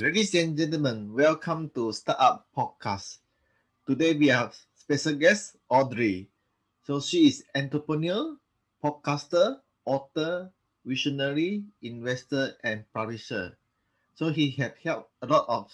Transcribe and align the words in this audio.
ladies 0.00 0.32
and 0.32 0.56
gentlemen, 0.56 1.12
welcome 1.12 1.68
to 1.76 1.92
Startup 1.92 2.48
Podcast. 2.56 3.20
Today 3.84 4.16
we 4.16 4.32
have 4.32 4.56
special 4.72 5.12
guest 5.12 5.60
Audrey. 5.68 6.32
So 6.88 7.04
she 7.04 7.28
is 7.28 7.44
entrepreneur, 7.52 8.32
podcaster, 8.80 9.60
author, 9.84 10.48
visionary, 10.88 11.68
investor, 11.84 12.56
and 12.64 12.88
publisher. 12.96 13.60
So 14.16 14.32
he 14.32 14.56
have 14.56 14.72
helped 14.80 15.12
a 15.20 15.28
lot 15.28 15.44
of 15.52 15.68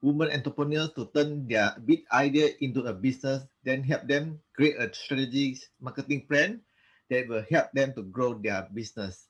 women 0.00 0.32
entrepreneurs 0.32 0.96
to 0.96 1.04
turn 1.12 1.44
their 1.46 1.76
big 1.84 2.08
idea 2.08 2.56
into 2.64 2.88
a 2.88 2.94
business, 2.96 3.44
then 3.68 3.84
help 3.84 4.08
them 4.08 4.40
create 4.56 4.80
a 4.80 4.88
strategic 4.96 5.60
marketing 5.78 6.24
plan 6.24 6.64
that 7.12 7.28
will 7.28 7.44
help 7.52 7.68
them 7.76 7.92
to 8.00 8.02
grow 8.02 8.32
their 8.32 8.66
business. 8.72 9.28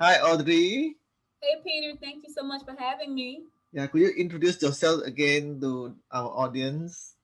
Hi, 0.00 0.18
Audrey. 0.26 0.98
Hey, 1.44 1.60
Peter, 1.62 1.98
thank 2.00 2.24
you 2.26 2.32
so 2.32 2.42
much 2.42 2.62
for 2.64 2.74
having 2.78 3.14
me. 3.14 3.42
Yeah, 3.70 3.86
could 3.86 4.00
you 4.00 4.08
introduce 4.16 4.62
yourself 4.62 5.02
again 5.02 5.60
to 5.60 5.94
our 6.10 6.28
audience? 6.30 7.16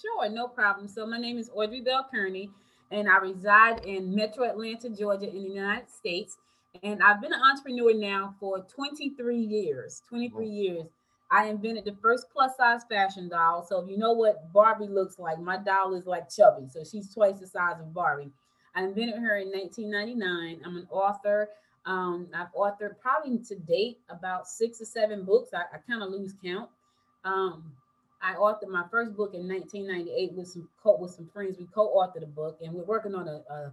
Sure, 0.00 0.30
no 0.30 0.48
problem. 0.48 0.88
So, 0.88 1.06
my 1.06 1.18
name 1.18 1.36
is 1.36 1.50
Audrey 1.52 1.82
Bell 1.82 2.06
Kearney, 2.10 2.48
and 2.90 3.10
I 3.10 3.18
reside 3.18 3.84
in 3.84 4.14
Metro 4.14 4.48
Atlanta, 4.48 4.88
Georgia, 4.88 5.28
in 5.28 5.42
the 5.42 5.50
United 5.50 5.90
States. 5.90 6.38
And 6.82 7.02
I've 7.02 7.20
been 7.20 7.34
an 7.34 7.42
entrepreneur 7.42 7.92
now 7.92 8.34
for 8.40 8.60
23 8.60 9.36
years. 9.36 10.00
23 10.08 10.32
oh. 10.34 10.50
years. 10.50 10.84
I 11.30 11.48
invented 11.48 11.84
the 11.84 11.96
first 12.00 12.28
plus 12.32 12.56
size 12.56 12.82
fashion 12.88 13.28
doll. 13.28 13.66
So, 13.68 13.80
if 13.80 13.90
you 13.90 13.98
know 13.98 14.12
what 14.12 14.50
Barbie 14.54 14.88
looks 14.88 15.18
like, 15.18 15.38
my 15.38 15.58
doll 15.58 15.94
is 15.94 16.06
like 16.06 16.30
chubby. 16.30 16.68
So, 16.70 16.84
she's 16.90 17.12
twice 17.12 17.38
the 17.38 17.46
size 17.46 17.80
of 17.80 17.92
Barbie. 17.92 18.30
I 18.74 18.84
invented 18.84 19.16
her 19.16 19.36
in 19.36 19.48
1999. 19.48 20.62
I'm 20.64 20.76
an 20.78 20.86
author. 20.90 21.50
Um, 21.88 22.28
I've 22.34 22.52
authored 22.52 23.00
probably 23.00 23.38
to 23.48 23.56
date 23.56 23.98
about 24.10 24.46
six 24.46 24.80
or 24.80 24.84
seven 24.84 25.24
books. 25.24 25.50
I, 25.54 25.62
I 25.74 25.78
kind 25.88 26.02
of 26.02 26.10
lose 26.10 26.34
count. 26.44 26.68
Um, 27.24 27.72
I 28.20 28.34
authored 28.34 28.68
my 28.68 28.84
first 28.90 29.16
book 29.16 29.32
in 29.32 29.48
1998 29.48 30.32
with 30.34 30.48
some 30.48 30.68
with 30.84 31.12
some 31.12 31.30
friends. 31.32 31.56
We 31.58 31.66
co-authored 31.74 32.24
a 32.24 32.26
book, 32.26 32.58
and 32.62 32.74
we're 32.74 32.84
working 32.84 33.14
on 33.14 33.26
a, 33.26 33.42
a, 33.50 33.72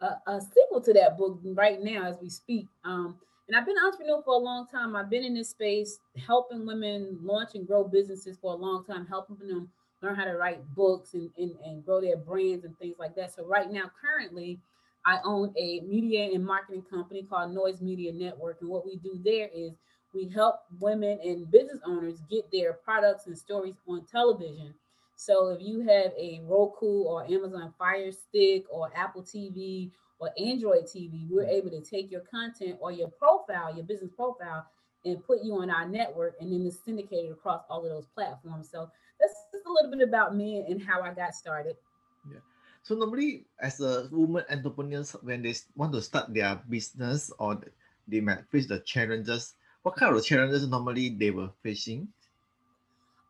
a, 0.00 0.32
a 0.34 0.40
sequel 0.40 0.80
to 0.82 0.92
that 0.92 1.18
book 1.18 1.40
right 1.42 1.82
now 1.82 2.04
as 2.04 2.18
we 2.22 2.28
speak. 2.30 2.68
Um, 2.84 3.16
and 3.48 3.56
I've 3.56 3.66
been 3.66 3.76
an 3.78 3.84
entrepreneur 3.84 4.22
for 4.22 4.34
a 4.34 4.44
long 4.44 4.68
time. 4.68 4.94
I've 4.94 5.10
been 5.10 5.24
in 5.24 5.34
this 5.34 5.50
space 5.50 5.98
helping 6.24 6.66
women 6.66 7.18
launch 7.22 7.50
and 7.54 7.66
grow 7.66 7.82
businesses 7.82 8.36
for 8.40 8.52
a 8.52 8.56
long 8.56 8.84
time, 8.84 9.06
helping 9.06 9.38
them 9.38 9.68
learn 10.02 10.14
how 10.14 10.24
to 10.24 10.36
write 10.36 10.62
books 10.76 11.14
and, 11.14 11.30
and, 11.36 11.52
and 11.64 11.84
grow 11.84 12.00
their 12.00 12.16
brands 12.16 12.64
and 12.64 12.78
things 12.78 12.96
like 13.00 13.16
that. 13.16 13.34
So 13.34 13.44
right 13.44 13.70
now, 13.70 13.90
currently, 14.00 14.60
I 15.06 15.20
own 15.24 15.54
a 15.56 15.80
media 15.80 16.30
and 16.34 16.44
marketing 16.44 16.82
company 16.90 17.22
called 17.22 17.54
Noise 17.54 17.80
Media 17.80 18.12
Network. 18.12 18.58
And 18.60 18.68
what 18.68 18.84
we 18.84 18.96
do 18.96 19.20
there 19.24 19.48
is 19.54 19.72
we 20.12 20.28
help 20.28 20.56
women 20.80 21.20
and 21.22 21.48
business 21.50 21.78
owners 21.86 22.20
get 22.28 22.50
their 22.50 22.72
products 22.72 23.26
and 23.28 23.38
stories 23.38 23.76
on 23.86 24.04
television. 24.10 24.74
So 25.14 25.50
if 25.50 25.62
you 25.62 25.80
have 25.80 26.12
a 26.18 26.40
Roku 26.44 27.02
or 27.04 27.24
Amazon 27.24 27.72
Fire 27.78 28.10
Stick 28.10 28.64
or 28.68 28.90
Apple 28.96 29.22
TV 29.22 29.92
or 30.18 30.30
Android 30.38 30.84
TV, 30.84 31.30
we're 31.30 31.46
able 31.46 31.70
to 31.70 31.80
take 31.80 32.10
your 32.10 32.22
content 32.22 32.76
or 32.80 32.90
your 32.90 33.08
profile, 33.08 33.74
your 33.74 33.84
business 33.84 34.10
profile, 34.16 34.66
and 35.04 35.24
put 35.24 35.38
you 35.44 35.54
on 35.54 35.70
our 35.70 35.88
network 35.88 36.34
and 36.40 36.52
then 36.52 36.66
it's 36.66 36.84
syndicated 36.84 37.30
across 37.30 37.62
all 37.70 37.84
of 37.84 37.90
those 37.90 38.06
platforms. 38.12 38.68
So 38.72 38.90
that's 39.20 39.34
just 39.52 39.66
a 39.66 39.72
little 39.72 39.96
bit 39.96 40.06
about 40.06 40.34
me 40.34 40.64
and 40.68 40.82
how 40.82 41.00
I 41.02 41.14
got 41.14 41.34
started. 41.34 41.76
So 42.86 42.94
normally, 42.94 43.46
as 43.58 43.80
a 43.80 44.06
woman 44.12 44.44
entrepreneurs, 44.48 45.16
when 45.22 45.42
they 45.42 45.54
want 45.74 45.92
to 45.94 46.00
start 46.00 46.32
their 46.32 46.54
business 46.70 47.32
or 47.40 47.60
they 48.06 48.20
might 48.20 48.46
face 48.48 48.68
the 48.68 48.78
challenges, 48.78 49.54
what 49.82 49.96
kind 49.96 50.14
of 50.14 50.24
challenges 50.24 50.68
normally 50.68 51.08
they 51.08 51.32
were 51.32 51.50
facing? 51.64 52.06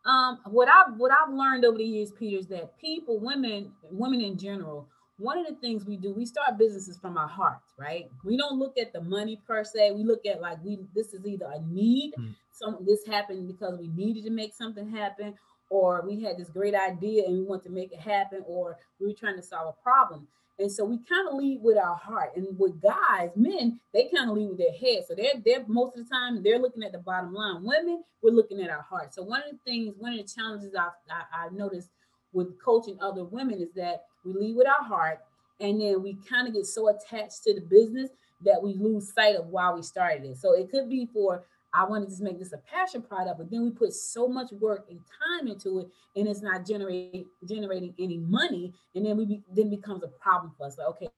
Um, 0.05 0.37
what 0.45 0.69
I've 0.69 0.95
what 0.97 1.11
I've 1.11 1.33
learned 1.33 1.65
over 1.65 1.79
the 1.79 1.83
years, 1.83 2.11
Peter, 2.11 2.37
is 2.37 2.45
that 2.49 2.77
people, 2.77 3.19
women, 3.19 3.71
women 3.89 4.21
in 4.21 4.37
general, 4.37 4.87
one 5.17 5.39
of 5.39 5.47
the 5.47 5.55
things 5.55 5.85
we 5.85 5.97
do, 5.97 6.13
we 6.13 6.27
start 6.27 6.59
businesses 6.59 6.99
from 6.99 7.17
our 7.17 7.27
hearts, 7.27 7.73
right? 7.79 8.11
We 8.23 8.37
don't 8.37 8.59
look 8.59 8.77
at 8.77 8.93
the 8.93 9.01
money 9.01 9.41
per 9.47 9.63
se. 9.63 9.89
We 9.89 10.03
look 10.03 10.27
at 10.27 10.39
like 10.39 10.63
we 10.63 10.77
this 10.93 11.15
is 11.15 11.25
either 11.25 11.49
a 11.51 11.59
need, 11.61 12.13
mm. 12.19 12.35
some 12.51 12.77
this 12.85 13.07
happened 13.07 13.47
because 13.47 13.79
we 13.79 13.87
needed 13.87 14.23
to 14.25 14.29
make 14.29 14.53
something 14.53 14.87
happen, 14.87 15.33
or 15.69 16.03
we 16.05 16.21
had 16.21 16.37
this 16.37 16.49
great 16.49 16.75
idea 16.75 17.25
and 17.25 17.37
we 17.37 17.43
want 17.43 17.63
to 17.63 17.69
make 17.69 17.91
it 17.91 17.99
happen, 17.99 18.43
or 18.47 18.77
we 18.99 19.07
were 19.07 19.13
trying 19.13 19.35
to 19.35 19.43
solve 19.43 19.75
a 19.77 19.83
problem. 19.83 20.27
And 20.59 20.71
so 20.71 20.85
we 20.85 20.97
kind 21.07 21.27
of 21.27 21.35
lead 21.35 21.59
with 21.61 21.77
our 21.77 21.95
heart. 21.95 22.31
And 22.35 22.57
with 22.57 22.81
guys, 22.81 23.29
men, 23.35 23.79
they 23.93 24.09
kind 24.13 24.29
of 24.29 24.35
lead 24.35 24.49
with 24.49 24.57
their 24.57 24.71
head. 24.71 25.03
So 25.07 25.13
they're 25.13 25.33
they're 25.45 25.63
most 25.67 25.95
of 25.95 26.03
the 26.03 26.09
time 26.09 26.41
they're 26.41 26.57
looking 26.57 26.83
at 26.83 26.91
the 26.91 26.97
bottom 26.97 27.33
line. 27.33 27.63
Women, 27.63 28.03
we're 28.23 28.31
looking 28.31 28.61
at 28.61 28.71
our 28.71 28.81
heart. 28.81 29.13
So 29.13 29.21
one 29.21 29.41
of 29.43 29.51
the 29.51 29.59
things, 29.69 29.93
one 29.99 30.13
of 30.13 30.19
the 30.19 30.33
challenges 30.33 30.73
I've, 30.73 30.91
I, 31.11 31.45
I've 31.45 31.53
noticed 31.53 31.89
with 32.33 32.59
coaching 32.59 32.97
other 33.01 33.23
women 33.23 33.61
is 33.61 33.71
that 33.75 34.05
we 34.25 34.33
lead 34.33 34.55
with 34.55 34.67
our 34.67 34.83
heart, 34.83 35.19
and 35.59 35.79
then 35.79 36.01
we 36.01 36.17
kind 36.27 36.47
of 36.47 36.53
get 36.53 36.65
so 36.65 36.89
attached 36.89 37.43
to 37.43 37.53
the 37.53 37.61
business 37.61 38.09
that 38.43 38.61
we 38.61 38.73
lose 38.73 39.13
sight 39.13 39.35
of 39.35 39.47
why 39.47 39.71
we 39.71 39.81
started 39.81 40.23
it. 40.25 40.37
So 40.37 40.53
it 40.53 40.69
could 40.71 40.89
be 40.89 41.07
for 41.13 41.45
I 41.77 41.83
want 41.83 42.03
to 42.03 42.09
just 42.09 42.23
make 42.23 42.39
this 42.39 42.53
a 42.53 42.57
passion 42.57 43.03
product, 43.03 43.37
but 43.37 43.51
then 43.51 43.61
we 43.61 43.69
put 43.69 43.93
so 43.93 44.27
much 44.27 44.51
work 44.51 44.87
and 44.89 44.99
time 44.99 45.47
into 45.47 45.79
it, 45.79 45.87
and 46.15 46.27
it's 46.27 46.41
not 46.41 46.65
generating 46.65 47.25
generating 47.47 47.93
any 47.99 48.17
money, 48.17 48.73
and 48.95 49.05
then 49.05 49.15
we 49.15 49.25
be, 49.25 49.43
then 49.53 49.69
becomes 49.69 50.03
a 50.03 50.07
problem 50.07 50.53
for 50.57 50.65
us. 50.65 50.79
Like, 50.79 50.87
okay, 50.87 51.09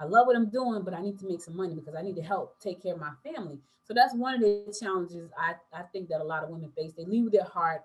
I 0.00 0.04
love 0.04 0.26
what 0.26 0.34
I'm 0.34 0.48
doing, 0.48 0.82
but 0.82 0.94
I 0.94 1.02
need 1.02 1.18
to 1.18 1.26
make 1.26 1.42
some 1.42 1.56
money 1.56 1.74
because 1.74 1.94
I 1.94 2.00
need 2.00 2.16
to 2.16 2.22
help 2.22 2.58
take 2.58 2.82
care 2.82 2.94
of 2.94 3.00
my 3.00 3.12
family. 3.22 3.58
So 3.84 3.92
that's 3.92 4.14
one 4.14 4.34
of 4.34 4.40
the 4.40 4.74
challenges 4.80 5.30
I, 5.38 5.54
I 5.78 5.82
think 5.92 6.08
that 6.08 6.22
a 6.22 6.24
lot 6.24 6.42
of 6.42 6.48
women 6.48 6.72
face. 6.74 6.92
They 6.96 7.04
leave 7.04 7.24
with 7.24 7.34
their 7.34 7.44
heart. 7.44 7.82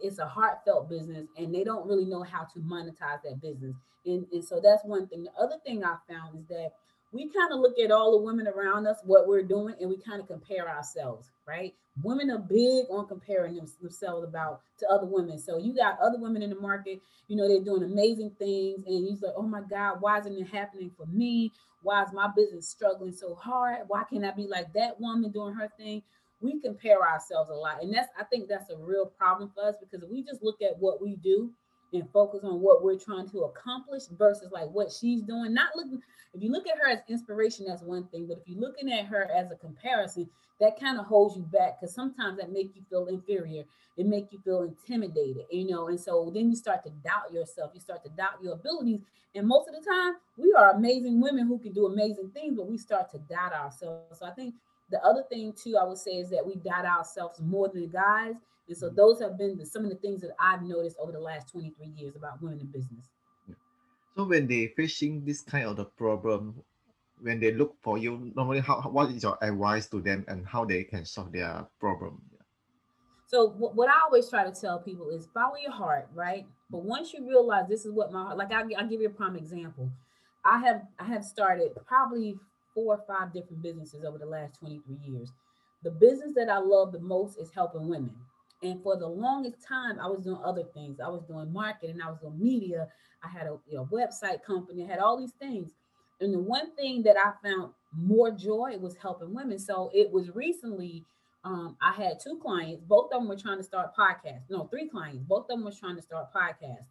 It's 0.00 0.18
a 0.20 0.26
heartfelt 0.26 0.88
business, 0.88 1.26
and 1.36 1.52
they 1.52 1.64
don't 1.64 1.88
really 1.88 2.04
know 2.04 2.22
how 2.22 2.44
to 2.44 2.60
monetize 2.60 3.22
that 3.24 3.40
business. 3.42 3.74
And, 4.06 4.26
and 4.32 4.44
so 4.44 4.60
that's 4.62 4.84
one 4.84 5.08
thing. 5.08 5.24
The 5.24 5.42
other 5.42 5.56
thing 5.66 5.82
I 5.82 5.96
found 6.08 6.38
is 6.38 6.46
that 6.46 6.70
we 7.12 7.30
kind 7.30 7.52
of 7.52 7.60
look 7.60 7.78
at 7.78 7.90
all 7.90 8.12
the 8.12 8.24
women 8.24 8.46
around 8.46 8.86
us, 8.86 8.98
what 9.04 9.26
we're 9.26 9.42
doing, 9.42 9.74
and 9.80 9.88
we 9.88 9.96
kind 9.96 10.20
of 10.20 10.28
compare 10.28 10.68
ourselves, 10.68 11.30
right? 11.46 11.74
Women 12.02 12.30
are 12.30 12.38
big 12.38 12.86
on 12.90 13.08
comparing 13.08 13.56
themselves 13.80 14.24
about 14.28 14.60
to 14.78 14.88
other 14.88 15.06
women. 15.06 15.38
So 15.38 15.58
you 15.58 15.74
got 15.74 15.98
other 16.00 16.18
women 16.18 16.42
in 16.42 16.50
the 16.50 16.60
market, 16.60 17.00
you 17.28 17.36
know, 17.36 17.48
they're 17.48 17.64
doing 17.64 17.82
amazing 17.82 18.32
things, 18.38 18.84
and 18.86 19.06
you're 19.06 19.16
like, 19.22 19.34
oh 19.36 19.42
my 19.42 19.62
God, 19.62 20.00
why 20.00 20.18
isn't 20.18 20.36
it 20.36 20.48
happening 20.48 20.90
for 20.96 21.06
me? 21.06 21.50
Why 21.82 22.02
is 22.02 22.12
my 22.12 22.28
business 22.34 22.68
struggling 22.68 23.12
so 23.12 23.34
hard? 23.34 23.78
Why 23.88 24.04
can't 24.10 24.24
I 24.24 24.32
be 24.32 24.46
like 24.46 24.72
that 24.74 25.00
woman 25.00 25.30
doing 25.30 25.54
her 25.54 25.70
thing? 25.78 26.02
We 26.40 26.60
compare 26.60 27.00
ourselves 27.02 27.50
a 27.50 27.54
lot, 27.54 27.82
and 27.82 27.92
that's 27.92 28.08
I 28.18 28.24
think 28.24 28.48
that's 28.48 28.70
a 28.70 28.76
real 28.76 29.06
problem 29.06 29.50
for 29.54 29.64
us 29.64 29.74
because 29.80 30.04
if 30.04 30.10
we 30.10 30.22
just 30.22 30.42
look 30.42 30.62
at 30.62 30.78
what 30.78 31.00
we 31.02 31.16
do 31.16 31.50
and 31.92 32.08
focus 32.12 32.40
on 32.44 32.60
what 32.60 32.82
we're 32.82 32.98
trying 32.98 33.28
to 33.30 33.44
accomplish 33.44 34.04
versus 34.18 34.50
like 34.52 34.68
what 34.70 34.92
she's 34.92 35.22
doing. 35.22 35.54
Not 35.54 35.74
looking, 35.74 36.00
if 36.34 36.42
you 36.42 36.50
look 36.50 36.66
at 36.66 36.78
her 36.78 36.88
as 36.88 36.98
inspiration, 37.08 37.66
that's 37.66 37.82
one 37.82 38.06
thing, 38.08 38.26
but 38.26 38.38
if 38.38 38.42
you're 38.46 38.60
looking 38.60 38.92
at 38.92 39.06
her 39.06 39.30
as 39.30 39.50
a 39.50 39.56
comparison, 39.56 40.28
that 40.60 40.78
kind 40.78 40.98
of 40.98 41.06
holds 41.06 41.36
you 41.36 41.42
back 41.42 41.80
because 41.80 41.94
sometimes 41.94 42.38
that 42.38 42.52
make 42.52 42.74
you 42.74 42.82
feel 42.90 43.06
inferior. 43.06 43.64
It 43.96 44.06
make 44.06 44.32
you 44.32 44.38
feel 44.44 44.62
intimidated, 44.62 45.44
you 45.50 45.66
know, 45.66 45.88
and 45.88 45.98
so 45.98 46.30
then 46.32 46.50
you 46.50 46.56
start 46.56 46.84
to 46.84 46.90
doubt 47.04 47.32
yourself. 47.32 47.72
You 47.74 47.80
start 47.80 48.04
to 48.04 48.10
doubt 48.10 48.42
your 48.42 48.54
abilities. 48.54 49.00
And 49.34 49.46
most 49.46 49.68
of 49.68 49.74
the 49.74 49.88
time, 49.88 50.14
we 50.36 50.52
are 50.56 50.72
amazing 50.72 51.20
women 51.20 51.46
who 51.46 51.58
can 51.58 51.72
do 51.72 51.86
amazing 51.86 52.30
things, 52.30 52.56
but 52.56 52.68
we 52.68 52.78
start 52.78 53.10
to 53.12 53.18
doubt 53.18 53.52
ourselves. 53.52 54.18
So 54.18 54.26
I 54.26 54.30
think 54.30 54.54
the 54.90 55.02
other 55.04 55.24
thing 55.28 55.52
too, 55.52 55.76
I 55.76 55.84
would 55.84 55.98
say 55.98 56.12
is 56.12 56.30
that 56.30 56.46
we 56.46 56.56
doubt 56.56 56.84
ourselves 56.84 57.40
more 57.40 57.68
than 57.68 57.82
the 57.82 57.88
guys 57.88 58.36
and 58.68 58.76
so 58.76 58.90
mm. 58.90 58.96
those 58.96 59.20
have 59.20 59.36
been 59.36 59.56
the, 59.56 59.66
some 59.66 59.84
of 59.84 59.90
the 59.90 59.96
things 59.96 60.20
that 60.20 60.30
I've 60.38 60.62
noticed 60.62 60.96
over 61.00 61.12
the 61.12 61.20
last 61.20 61.50
23 61.50 61.88
years 61.96 62.14
about 62.16 62.40
women 62.42 62.60
in 62.60 62.66
business. 62.66 63.06
So 64.18 64.24
when 64.24 64.48
they 64.48 64.66
facing 64.76 65.24
this 65.24 65.42
kind 65.42 65.64
of 65.66 65.76
the 65.76 65.84
problem, 65.84 66.60
when 67.20 67.38
they 67.38 67.54
look 67.54 67.76
for 67.80 67.98
you, 67.98 68.32
normally 68.34 68.58
how 68.58 68.80
what 68.80 69.10
is 69.10 69.22
your 69.22 69.38
advice 69.40 69.86
to 69.90 70.00
them 70.00 70.24
and 70.26 70.44
how 70.44 70.64
they 70.64 70.82
can 70.82 71.04
solve 71.04 71.30
their 71.30 71.64
problem? 71.78 72.20
So 73.28 73.50
what 73.50 73.88
I 73.88 74.00
always 74.02 74.28
try 74.28 74.42
to 74.42 74.50
tell 74.50 74.80
people 74.80 75.10
is 75.10 75.28
follow 75.32 75.54
your 75.62 75.70
heart, 75.70 76.08
right? 76.12 76.46
But 76.68 76.82
once 76.82 77.12
you 77.12 77.24
realize 77.28 77.68
this 77.68 77.86
is 77.86 77.92
what 77.92 78.10
my 78.10 78.24
heart, 78.24 78.38
like 78.38 78.50
I, 78.50 78.62
I'll 78.76 78.88
give 78.88 79.00
you 79.00 79.06
a 79.06 79.10
prime 79.10 79.36
example. 79.36 79.88
I 80.44 80.58
have 80.58 80.82
I 80.98 81.04
have 81.04 81.24
started 81.24 81.70
probably 81.86 82.34
four 82.74 82.96
or 82.96 83.04
five 83.06 83.32
different 83.32 83.62
businesses 83.62 84.04
over 84.04 84.18
the 84.18 84.26
last 84.26 84.58
23 84.58 84.96
years. 85.06 85.30
The 85.84 85.92
business 85.92 86.32
that 86.34 86.48
I 86.48 86.58
love 86.58 86.90
the 86.90 86.98
most 86.98 87.38
is 87.38 87.52
helping 87.54 87.86
women. 87.86 88.16
And 88.62 88.82
for 88.82 88.96
the 88.96 89.06
longest 89.06 89.58
time, 89.66 89.98
I 90.00 90.06
was 90.08 90.24
doing 90.24 90.40
other 90.44 90.64
things. 90.74 90.98
I 91.00 91.08
was 91.08 91.22
doing 91.28 91.52
marketing, 91.52 92.00
I 92.04 92.10
was 92.10 92.18
doing 92.20 92.40
media, 92.40 92.88
I 93.22 93.28
had 93.28 93.46
a 93.46 93.56
you 93.68 93.76
know, 93.76 93.88
website 93.92 94.42
company, 94.44 94.84
I 94.84 94.88
had 94.88 94.98
all 94.98 95.18
these 95.18 95.34
things. 95.38 95.70
And 96.20 96.34
the 96.34 96.38
one 96.40 96.74
thing 96.74 97.02
that 97.04 97.16
I 97.16 97.32
found 97.46 97.72
more 97.96 98.32
joy 98.32 98.76
was 98.78 98.96
helping 98.96 99.32
women. 99.32 99.58
So 99.58 99.90
it 99.94 100.10
was 100.10 100.34
recently, 100.34 101.04
um, 101.44 101.76
I 101.80 101.92
had 101.92 102.18
two 102.22 102.38
clients, 102.42 102.82
both 102.82 103.12
of 103.12 103.20
them 103.20 103.28
were 103.28 103.36
trying 103.36 103.58
to 103.58 103.64
start 103.64 103.94
podcasts. 103.96 104.50
No, 104.50 104.64
three 104.64 104.88
clients, 104.88 105.22
both 105.22 105.42
of 105.42 105.58
them 105.58 105.64
was 105.64 105.78
trying 105.78 105.96
to 105.96 106.02
start 106.02 106.26
podcasts. 106.34 106.88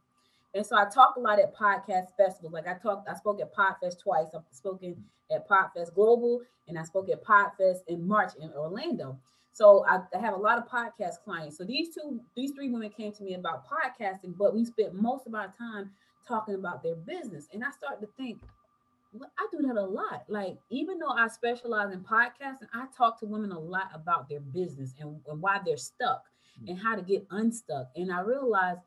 And 0.54 0.66
so 0.66 0.78
I 0.78 0.86
talk 0.86 1.16
a 1.18 1.20
lot 1.20 1.40
at 1.40 1.56
podcast 1.56 2.16
festivals. 2.18 2.54
Like 2.54 2.68
I 2.68 2.74
talked, 2.74 3.08
I 3.10 3.16
spoke 3.16 3.40
at 3.42 3.54
Podfest 3.54 4.00
twice. 4.02 4.28
I've 4.34 4.42
spoken 4.52 5.04
at 5.30 5.48
Podfest 5.48 5.94
Global, 5.94 6.42
and 6.68 6.80
I 6.80 6.84
spoke 6.84 7.10
at 7.10 7.24
Podfest 7.24 7.80
in 7.88 8.08
March 8.08 8.32
in 8.40 8.52
Orlando. 8.54 9.20
So 9.58 9.84
I, 9.88 10.02
I, 10.16 10.22
have 10.22 10.36
a 10.36 10.38
lot 10.38 10.60
of 10.60 10.68
podcast 10.68 11.24
clients. 11.26 11.58
So 11.58 11.64
these 11.64 11.90
two, 11.96 12.22
these 12.36 12.52
three 12.52 12.70
women 12.70 12.92
came 12.92 13.12
to 13.14 13.24
me 13.24 13.34
about 13.34 13.66
podcasting, 13.68 14.38
but 14.38 14.54
we 14.54 14.64
spent 14.64 14.94
most 14.94 15.26
of 15.26 15.34
our 15.34 15.52
time 15.58 15.90
talking 16.28 16.54
about 16.54 16.84
their 16.84 16.94
business. 16.94 17.48
And 17.52 17.64
I 17.64 17.72
started 17.72 18.06
to 18.06 18.12
think, 18.18 18.38
well, 19.14 19.32
I 19.40 19.48
do 19.52 19.66
that 19.66 19.76
a 19.76 19.84
lot. 19.84 20.26
Like, 20.28 20.60
even 20.70 21.00
though 21.00 21.10
I 21.10 21.28
specialize 21.28 21.92
in 21.92 22.02
podcasting, 22.02 22.68
I 22.72 22.86
talk 22.96 23.20
to 23.22 23.26
women 23.26 23.52
a 23.52 23.58
lot 23.58 23.90
about 23.96 24.30
their 24.30 24.42
business 24.42 24.94
and, 25.00 25.20
and 25.28 25.42
why 25.42 25.60
they're 25.66 25.76
stuck 25.76 26.26
mm-hmm. 26.62 26.70
and 26.70 26.78
how 26.78 26.96
to 26.96 27.02
get 27.02 27.26
unstuck. 27.32 27.88
And 27.96 28.12
I 28.12 28.20
realized 28.22 28.82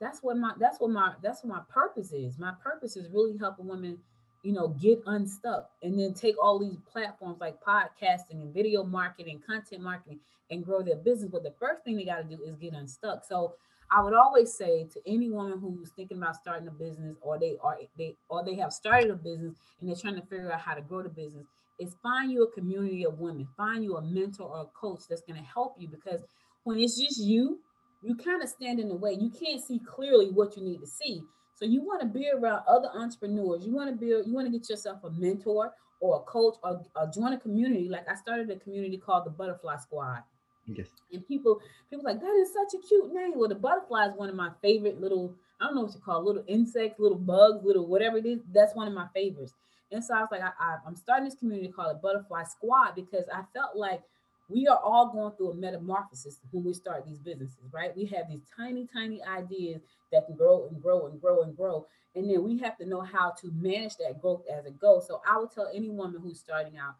that's 0.00 0.20
what 0.22 0.36
my 0.36 0.52
that's 0.60 0.78
what 0.78 0.90
my 0.90 1.14
that's 1.24 1.42
what 1.42 1.56
my 1.56 1.62
purpose 1.68 2.12
is. 2.12 2.38
My 2.38 2.52
purpose 2.62 2.96
is 2.96 3.10
really 3.12 3.36
helping 3.36 3.66
women 3.66 3.98
you 4.44 4.52
know, 4.52 4.68
get 4.68 5.02
unstuck 5.06 5.70
and 5.82 5.98
then 5.98 6.12
take 6.12 6.36
all 6.40 6.58
these 6.58 6.76
platforms 6.90 7.38
like 7.40 7.56
podcasting 7.62 8.42
and 8.42 8.52
video 8.52 8.84
marketing, 8.84 9.40
content 9.44 9.82
marketing, 9.82 10.20
and 10.50 10.64
grow 10.64 10.82
their 10.82 10.96
business. 10.96 11.30
But 11.32 11.42
the 11.42 11.54
first 11.58 11.82
thing 11.82 11.96
they 11.96 12.04
got 12.04 12.18
to 12.18 12.36
do 12.36 12.42
is 12.44 12.54
get 12.56 12.74
unstuck. 12.74 13.24
So 13.26 13.54
I 13.90 14.02
would 14.02 14.12
always 14.12 14.54
say 14.54 14.86
to 14.92 15.00
any 15.06 15.30
woman 15.30 15.58
who's 15.58 15.90
thinking 15.96 16.18
about 16.18 16.36
starting 16.36 16.68
a 16.68 16.70
business 16.70 17.16
or 17.22 17.38
they 17.38 17.56
are 17.62 17.78
they 17.96 18.16
or 18.28 18.44
they 18.44 18.54
have 18.56 18.72
started 18.72 19.10
a 19.10 19.14
business 19.14 19.56
and 19.80 19.88
they're 19.88 19.96
trying 19.96 20.16
to 20.16 20.26
figure 20.26 20.52
out 20.52 20.60
how 20.60 20.74
to 20.74 20.82
grow 20.82 21.02
the 21.02 21.08
business, 21.08 21.46
is 21.80 21.96
find 22.02 22.30
you 22.30 22.44
a 22.44 22.52
community 22.52 23.06
of 23.06 23.18
women, 23.18 23.48
find 23.56 23.82
you 23.82 23.96
a 23.96 24.02
mentor 24.02 24.46
or 24.46 24.62
a 24.62 24.78
coach 24.78 25.00
that's 25.08 25.22
going 25.22 25.40
to 25.40 25.46
help 25.46 25.74
you 25.78 25.88
because 25.88 26.20
when 26.64 26.78
it's 26.78 26.98
just 26.98 27.18
you, 27.18 27.60
you 28.02 28.14
kind 28.14 28.42
of 28.42 28.48
stand 28.50 28.78
in 28.78 28.88
the 28.88 28.94
way. 28.94 29.12
You 29.12 29.30
can't 29.30 29.62
see 29.62 29.78
clearly 29.78 30.30
what 30.30 30.56
you 30.56 30.62
need 30.62 30.80
to 30.80 30.86
see. 30.86 31.22
So 31.54 31.64
you 31.64 31.82
want 31.82 32.00
to 32.00 32.06
be 32.06 32.28
around 32.30 32.62
other 32.68 32.88
entrepreneurs. 32.94 33.64
You 33.64 33.72
want 33.72 33.90
to 33.90 33.96
build, 33.96 34.26
you 34.26 34.34
want 34.34 34.46
to 34.46 34.58
get 34.58 34.68
yourself 34.68 35.04
a 35.04 35.10
mentor 35.10 35.72
or 36.00 36.16
a 36.16 36.20
coach 36.20 36.56
or, 36.62 36.82
or 36.96 37.10
join 37.14 37.32
a 37.32 37.38
community. 37.38 37.88
Like 37.88 38.08
I 38.08 38.16
started 38.16 38.50
a 38.50 38.56
community 38.56 38.98
called 38.98 39.24
the 39.26 39.30
Butterfly 39.30 39.76
Squad. 39.76 40.22
Yes. 40.66 40.88
And 41.12 41.26
people, 41.26 41.60
people 41.90 42.04
like 42.04 42.20
that 42.20 42.36
is 42.40 42.52
such 42.52 42.78
a 42.78 42.86
cute 42.86 43.12
name. 43.12 43.32
Well, 43.36 43.48
the 43.48 43.54
butterfly 43.54 44.06
is 44.06 44.14
one 44.16 44.28
of 44.28 44.34
my 44.34 44.50
favorite 44.62 45.00
little, 45.00 45.34
I 45.60 45.66
don't 45.66 45.76
know 45.76 45.82
what 45.82 45.94
you 45.94 46.00
call 46.00 46.20
it, 46.20 46.24
little 46.24 46.44
insects, 46.48 46.98
little 46.98 47.18
bugs, 47.18 47.64
little 47.64 47.86
whatever 47.86 48.18
it 48.18 48.26
is. 48.26 48.40
That's 48.52 48.74
one 48.74 48.88
of 48.88 48.94
my 48.94 49.06
favorites. 49.14 49.54
And 49.92 50.02
so 50.02 50.14
I 50.14 50.20
was 50.20 50.28
like, 50.32 50.42
I, 50.42 50.50
I, 50.58 50.76
I'm 50.86 50.96
starting 50.96 51.26
this 51.26 51.36
community 51.36 51.68
called 51.68 51.94
the 51.94 52.00
Butterfly 52.00 52.44
Squad 52.44 52.94
because 52.96 53.24
I 53.32 53.42
felt 53.52 53.76
like 53.76 54.02
we 54.48 54.66
are 54.66 54.78
all 54.78 55.10
going 55.10 55.32
through 55.36 55.52
a 55.52 55.54
metamorphosis 55.54 56.40
when 56.50 56.64
we 56.64 56.74
start 56.74 57.06
these 57.06 57.18
businesses, 57.18 57.72
right? 57.72 57.96
We 57.96 58.04
have 58.06 58.28
these 58.28 58.42
tiny, 58.56 58.86
tiny 58.92 59.22
ideas 59.22 59.80
that 60.12 60.26
can 60.26 60.36
grow 60.36 60.66
and 60.68 60.82
grow 60.82 61.06
and 61.06 61.20
grow 61.20 61.42
and 61.42 61.56
grow. 61.56 61.86
And 62.14 62.30
then 62.30 62.44
we 62.44 62.58
have 62.58 62.76
to 62.78 62.86
know 62.86 63.00
how 63.00 63.32
to 63.40 63.50
manage 63.52 63.96
that 63.96 64.20
growth 64.20 64.42
as 64.52 64.66
it 64.66 64.78
goes. 64.80 65.06
So 65.08 65.20
I 65.28 65.38
would 65.38 65.50
tell 65.50 65.70
any 65.74 65.90
woman 65.90 66.20
who's 66.22 66.38
starting 66.38 66.76
out, 66.78 66.94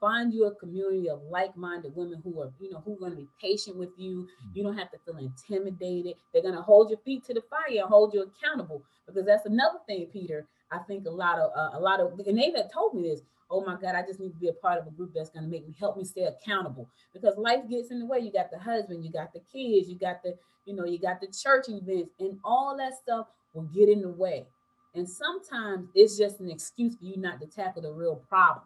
find 0.00 0.32
you 0.32 0.46
a 0.46 0.54
community 0.54 1.08
of 1.08 1.22
like-minded 1.30 1.94
women 1.94 2.20
who 2.24 2.40
are, 2.40 2.50
you 2.58 2.70
know, 2.70 2.82
who 2.84 2.94
are 2.94 2.98
going 2.98 3.12
to 3.12 3.16
be 3.16 3.28
patient 3.40 3.76
with 3.76 3.90
you. 3.96 4.22
Mm. 4.22 4.56
You 4.56 4.62
don't 4.64 4.76
have 4.76 4.90
to 4.90 4.98
feel 5.04 5.16
intimidated. 5.18 6.14
They're 6.32 6.42
going 6.42 6.54
to 6.54 6.62
hold 6.62 6.90
your 6.90 6.98
feet 7.04 7.24
to 7.26 7.34
the 7.34 7.42
fire 7.48 7.80
and 7.80 7.88
hold 7.88 8.14
you 8.14 8.22
accountable. 8.24 8.82
Because 9.06 9.26
that's 9.26 9.46
another 9.46 9.78
thing, 9.86 10.06
Peter. 10.12 10.46
I 10.72 10.78
think 10.78 11.06
a 11.06 11.10
lot 11.10 11.38
of 11.38 11.50
uh, 11.56 11.78
a 11.78 11.80
lot 11.80 12.00
of 12.00 12.18
and 12.26 12.38
they 12.38 12.52
have 12.56 12.72
told 12.72 12.94
me 12.94 13.02
this 13.02 13.22
oh 13.50 13.64
my 13.64 13.76
God, 13.80 13.94
I 13.94 14.02
just 14.02 14.20
need 14.20 14.30
to 14.30 14.38
be 14.38 14.48
a 14.48 14.52
part 14.52 14.80
of 14.80 14.86
a 14.86 14.90
group 14.90 15.12
that's 15.14 15.30
going 15.30 15.44
to 15.44 15.50
make 15.50 15.66
me 15.66 15.74
help 15.78 15.96
me 15.96 16.04
stay 16.04 16.24
accountable 16.24 16.88
because 17.12 17.36
life 17.36 17.68
gets 17.68 17.90
in 17.90 17.98
the 17.98 18.06
way. 18.06 18.20
You 18.20 18.32
got 18.32 18.50
the 18.50 18.58
husband, 18.58 19.04
you 19.04 19.10
got 19.10 19.32
the 19.32 19.40
kids, 19.40 19.88
you 19.88 19.98
got 19.98 20.22
the, 20.22 20.36
you 20.64 20.74
know, 20.74 20.84
you 20.84 20.98
got 20.98 21.20
the 21.20 21.26
church 21.26 21.66
events, 21.68 22.10
and 22.20 22.38
all 22.44 22.76
that 22.78 22.92
stuff 22.94 23.26
will 23.52 23.64
get 23.64 23.88
in 23.88 24.02
the 24.02 24.08
way. 24.08 24.46
And 24.94 25.08
sometimes 25.08 25.88
it's 25.94 26.16
just 26.16 26.40
an 26.40 26.50
excuse 26.50 26.96
for 26.96 27.04
you 27.04 27.16
not 27.16 27.40
to 27.40 27.46
tackle 27.46 27.82
the 27.82 27.92
real 27.92 28.16
problem. 28.16 28.64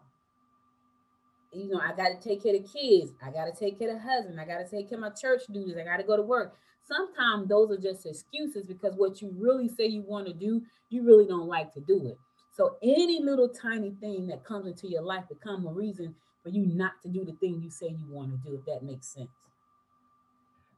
You 1.53 1.69
know, 1.69 1.79
I 1.79 1.95
got 1.95 2.09
to 2.09 2.27
take 2.27 2.43
care 2.43 2.55
of 2.55 2.71
kids. 2.71 3.11
I 3.23 3.31
got 3.31 3.45
to 3.45 3.53
take 3.57 3.79
care 3.79 3.95
of 3.95 4.01
husband. 4.01 4.39
I 4.39 4.45
got 4.45 4.57
to 4.57 4.69
take 4.69 4.89
care 4.89 4.97
of 4.97 5.01
my 5.01 5.09
church 5.09 5.41
duties. 5.51 5.75
I 5.79 5.83
got 5.83 5.97
to 5.97 6.03
go 6.03 6.17
to 6.17 6.21
work. 6.21 6.57
Sometimes 6.87 7.49
those 7.49 7.71
are 7.71 7.81
just 7.81 8.05
excuses 8.05 8.63
because 8.63 8.93
what 8.95 9.21
you 9.21 9.33
really 9.37 9.67
say 9.67 9.85
you 9.85 10.01
want 10.01 10.27
to 10.27 10.33
do, 10.33 10.61
you 10.89 11.03
really 11.03 11.25
don't 11.25 11.47
like 11.47 11.73
to 11.73 11.79
do 11.81 12.07
it. 12.07 12.17
So 12.55 12.77
any 12.81 13.21
little 13.21 13.49
tiny 13.49 13.91
thing 13.99 14.27
that 14.27 14.45
comes 14.45 14.67
into 14.67 14.87
your 14.87 15.01
life 15.01 15.25
become 15.27 15.65
a 15.65 15.73
reason 15.73 16.15
for 16.43 16.49
you 16.49 16.65
not 16.67 16.93
to 17.01 17.09
do 17.09 17.25
the 17.25 17.33
thing 17.33 17.59
you 17.61 17.71
say 17.71 17.87
you 17.87 18.05
want 18.09 18.31
to 18.31 18.49
do, 18.49 18.55
if 18.55 18.65
that 18.65 18.83
makes 18.83 19.07
sense. 19.07 19.29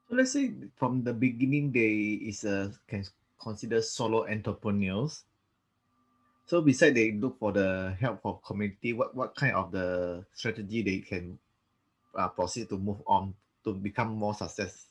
So 0.08 0.16
let's 0.16 0.32
say 0.32 0.54
from 0.76 1.04
the 1.04 1.12
beginning 1.12 1.70
they 1.70 2.24
is 2.26 2.44
a 2.44 2.72
can 2.88 3.04
consider 3.40 3.82
solo 3.82 4.26
entrepreneurs. 4.26 5.24
So 6.46 6.62
besides 6.62 6.94
they 6.94 7.12
look 7.12 7.38
for 7.38 7.52
the 7.52 7.94
help 8.00 8.22
for 8.22 8.40
community, 8.40 8.94
what, 8.94 9.14
what 9.14 9.36
kind 9.36 9.54
of 9.54 9.70
the 9.70 10.24
strategy 10.32 10.80
they 10.82 11.00
can 11.00 11.38
uh, 12.16 12.28
proceed 12.28 12.70
to 12.70 12.78
move 12.78 13.02
on 13.06 13.34
to 13.64 13.74
become 13.74 14.16
more 14.16 14.32
success 14.32 14.87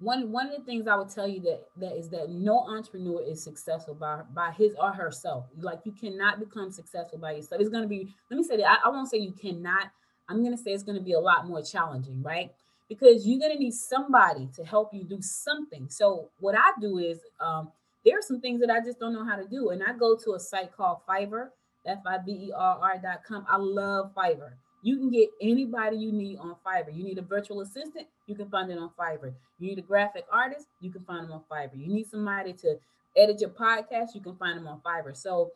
one 0.00 0.32
one 0.32 0.48
of 0.48 0.56
the 0.56 0.64
things 0.64 0.86
I 0.86 0.96
would 0.96 1.08
tell 1.08 1.28
you 1.28 1.40
that 1.42 1.66
that 1.78 1.96
is 1.96 2.08
that 2.10 2.30
no 2.30 2.60
entrepreneur 2.60 3.22
is 3.22 3.42
successful 3.42 3.94
by 3.94 4.22
by 4.34 4.52
his 4.52 4.74
or 4.80 4.92
herself. 4.92 5.46
Like 5.58 5.80
you 5.84 5.92
cannot 5.92 6.40
become 6.40 6.70
successful 6.70 7.18
by 7.18 7.32
yourself. 7.32 7.60
It's 7.60 7.70
going 7.70 7.84
to 7.84 7.88
be. 7.88 8.14
Let 8.30 8.36
me 8.36 8.42
say 8.42 8.56
that 8.58 8.66
I, 8.66 8.88
I 8.88 8.90
won't 8.90 9.08
say 9.08 9.18
you 9.18 9.32
cannot. 9.32 9.90
I'm 10.28 10.42
going 10.42 10.56
to 10.56 10.62
say 10.62 10.72
it's 10.72 10.82
going 10.82 10.98
to 10.98 11.04
be 11.04 11.12
a 11.12 11.20
lot 11.20 11.46
more 11.46 11.62
challenging, 11.62 12.22
right? 12.22 12.50
Because 12.88 13.26
you're 13.26 13.38
going 13.38 13.52
to 13.52 13.58
need 13.58 13.74
somebody 13.74 14.48
to 14.56 14.64
help 14.64 14.92
you 14.92 15.04
do 15.04 15.18
something. 15.20 15.86
So 15.88 16.30
what 16.38 16.54
I 16.56 16.72
do 16.80 16.98
is 16.98 17.20
um, 17.40 17.70
there 18.04 18.18
are 18.18 18.22
some 18.22 18.40
things 18.40 18.60
that 18.60 18.70
I 18.70 18.80
just 18.80 18.98
don't 18.98 19.12
know 19.12 19.24
how 19.24 19.36
to 19.36 19.46
do, 19.46 19.70
and 19.70 19.82
I 19.82 19.92
go 19.92 20.16
to 20.16 20.34
a 20.34 20.40
site 20.40 20.74
called 20.74 20.98
Fiverr, 21.08 21.48
F-I-V-E-R-R.com. 21.86 23.46
I 23.48 23.56
love 23.56 24.12
Fiverr. 24.14 24.52
You 24.82 24.98
can 24.98 25.10
get 25.10 25.30
anybody 25.40 25.96
you 25.96 26.12
need 26.12 26.38
on 26.38 26.56
Fiverr. 26.66 26.94
You 26.94 27.04
need 27.04 27.18
a 27.18 27.22
virtual 27.22 27.62
assistant, 27.62 28.06
you 28.26 28.34
can 28.34 28.48
find 28.48 28.70
it 28.70 28.78
on 28.78 28.90
Fiverr. 28.98 29.34
You 29.58 29.68
need 29.68 29.78
a 29.78 29.82
graphic 29.82 30.24
artist, 30.32 30.66
you 30.80 30.90
can 30.90 31.04
find 31.04 31.24
them 31.24 31.32
on 31.32 31.42
Fiverr. 31.50 31.78
You 31.78 31.92
need 31.92 32.06
somebody 32.08 32.52
to 32.54 32.76
edit 33.16 33.40
your 33.40 33.50
podcast, 33.50 34.14
you 34.14 34.20
can 34.20 34.36
find 34.36 34.58
them 34.58 34.66
on 34.66 34.80
Fiverr. 34.80 35.16
So 35.16 35.52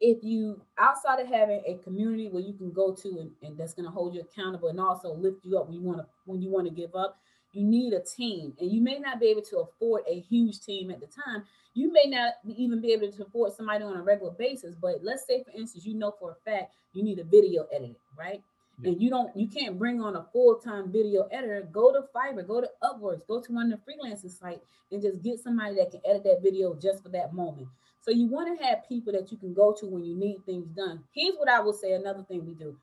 if 0.00 0.22
you 0.22 0.60
outside 0.78 1.20
of 1.20 1.26
having 1.26 1.62
a 1.66 1.74
community 1.82 2.28
where 2.28 2.42
you 2.42 2.52
can 2.52 2.70
go 2.70 2.92
to 2.94 3.08
and, 3.18 3.30
and 3.42 3.58
that's 3.58 3.74
going 3.74 3.86
to 3.86 3.90
hold 3.90 4.14
you 4.14 4.20
accountable 4.20 4.68
and 4.68 4.80
also 4.80 5.12
lift 5.14 5.44
you 5.44 5.58
up 5.58 5.66
when 5.66 5.74
you 5.74 5.82
want 5.82 5.98
to 5.98 6.06
when 6.24 6.40
you 6.40 6.50
want 6.50 6.66
to 6.66 6.72
give 6.72 6.94
up 6.94 7.18
you 7.52 7.64
need 7.64 7.92
a 7.92 8.00
team 8.00 8.52
and 8.60 8.70
you 8.70 8.80
may 8.80 8.98
not 8.98 9.18
be 9.18 9.26
able 9.26 9.42
to 9.42 9.58
afford 9.58 10.02
a 10.08 10.20
huge 10.20 10.60
team 10.60 10.90
at 10.90 11.00
the 11.00 11.06
time 11.06 11.42
you 11.74 11.92
may 11.92 12.04
not 12.06 12.34
even 12.56 12.80
be 12.80 12.92
able 12.92 13.10
to 13.10 13.22
afford 13.22 13.52
somebody 13.52 13.82
on 13.82 13.96
a 13.96 14.02
regular 14.02 14.32
basis 14.32 14.74
but 14.80 14.96
let's 15.02 15.26
say 15.26 15.42
for 15.42 15.50
instance 15.58 15.84
you 15.84 15.94
know 15.94 16.14
for 16.20 16.32
a 16.32 16.50
fact 16.50 16.72
you 16.92 17.02
need 17.02 17.18
a 17.18 17.24
video 17.24 17.66
editor 17.74 17.98
right 18.16 18.42
and 18.84 19.02
you 19.02 19.10
don't 19.10 19.34
you 19.36 19.48
can't 19.48 19.78
bring 19.78 20.00
on 20.00 20.16
a 20.16 20.26
full-time 20.32 20.92
video 20.92 21.22
editor. 21.32 21.68
Go 21.72 21.92
to 21.92 22.06
fiverr 22.14 22.46
go 22.46 22.60
to 22.60 22.70
upworks 22.82 23.26
go 23.26 23.40
to 23.40 23.52
one 23.52 23.72
of 23.72 23.80
the 23.84 23.92
freelancing 23.92 24.30
site 24.30 24.60
and 24.92 25.02
just 25.02 25.22
get 25.22 25.40
somebody 25.40 25.76
that 25.76 25.90
can 25.90 26.00
edit 26.08 26.24
that 26.24 26.42
video 26.42 26.74
just 26.74 27.02
for 27.02 27.08
that 27.10 27.34
moment. 27.34 27.68
So 28.00 28.10
you 28.10 28.26
want 28.26 28.58
to 28.58 28.64
have 28.64 28.88
people 28.88 29.12
that 29.12 29.30
you 29.30 29.36
can 29.36 29.52
go 29.52 29.72
to 29.72 29.86
when 29.86 30.04
you 30.04 30.14
need 30.14 30.44
things 30.46 30.68
done. 30.68 31.04
Here's 31.12 31.36
what 31.36 31.48
i 31.48 31.60
will 31.60 31.72
say 31.72 31.92
another 31.92 32.22
thing 32.22 32.46
we 32.46 32.54
do 32.54 32.76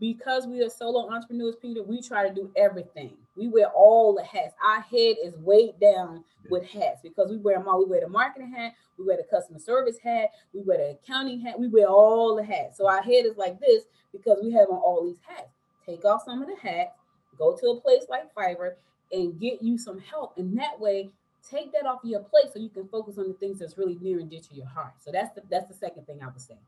because 0.00 0.46
we 0.46 0.64
are 0.64 0.70
solo 0.70 1.08
entrepreneurs 1.10 1.56
peter 1.60 1.82
we 1.82 2.00
try 2.00 2.26
to 2.26 2.34
do 2.34 2.50
everything 2.56 3.16
we 3.36 3.48
wear 3.48 3.68
all 3.68 4.14
the 4.14 4.24
hats 4.24 4.54
our 4.66 4.80
head 4.80 5.16
is 5.22 5.34
weighed 5.38 5.78
down 5.80 6.24
with 6.50 6.64
hats 6.66 7.00
because 7.02 7.30
we 7.30 7.36
wear 7.36 7.58
them 7.58 7.68
all 7.68 7.78
we 7.78 7.90
wear 7.90 8.00
the 8.00 8.08
marketing 8.08 8.50
hat 8.50 8.72
we 8.98 9.04
wear 9.04 9.16
the 9.16 9.36
customer 9.36 9.58
service 9.58 9.98
hat 10.02 10.30
we 10.54 10.62
wear 10.62 10.78
the 10.78 10.90
accounting 10.90 11.40
hat 11.40 11.58
we 11.58 11.68
wear 11.68 11.86
all 11.86 12.34
the 12.34 12.44
hats 12.44 12.78
so 12.78 12.88
our 12.88 13.02
head 13.02 13.26
is 13.26 13.36
like 13.36 13.60
this 13.60 13.84
because 14.12 14.38
we 14.42 14.52
have 14.52 14.68
on 14.70 14.78
all 14.78 15.04
these 15.04 15.20
hats. 15.26 15.54
Take 15.86 16.04
off 16.04 16.22
some 16.24 16.42
of 16.42 16.48
the 16.48 16.56
hats, 16.56 16.92
go 17.38 17.56
to 17.56 17.66
a 17.68 17.80
place 17.80 18.04
like 18.08 18.34
Fiverr 18.34 18.74
and 19.12 19.38
get 19.40 19.62
you 19.62 19.78
some 19.78 19.98
help. 19.98 20.36
And 20.38 20.56
that 20.58 20.78
way, 20.78 21.10
take 21.48 21.72
that 21.72 21.86
off 21.86 22.04
of 22.04 22.10
your 22.10 22.20
plate 22.20 22.52
so 22.52 22.58
you 22.58 22.68
can 22.68 22.86
focus 22.88 23.18
on 23.18 23.28
the 23.28 23.34
things 23.34 23.58
that's 23.58 23.78
really 23.78 23.98
near 24.00 24.20
and 24.20 24.30
dear 24.30 24.40
to 24.40 24.54
your 24.54 24.66
heart. 24.66 24.92
So 25.00 25.10
that's 25.10 25.34
the 25.34 25.42
that's 25.50 25.68
the 25.68 25.74
second 25.74 26.06
thing 26.06 26.20
I 26.22 26.26
would 26.26 26.40
say. 26.40 26.58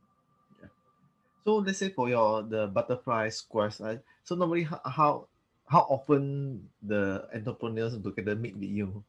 So 1.44 1.56
let's 1.56 1.78
say 1.78 1.90
for 1.90 2.08
your 2.08 2.42
the 2.42 2.66
butterfly 2.68 3.28
squares, 3.30 3.80
right? 3.80 4.00
So 4.24 4.34
normally 4.34 4.64
how 4.64 5.26
how 5.66 5.86
often 5.88 6.68
the 6.82 7.26
entrepreneurs 7.34 7.98
together 7.98 8.36
meet 8.36 8.54
with 8.54 8.70
you 8.70 9.02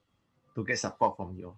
to 0.56 0.64
get 0.64 0.80
support 0.80 1.18
from 1.18 1.36
you? 1.38 1.54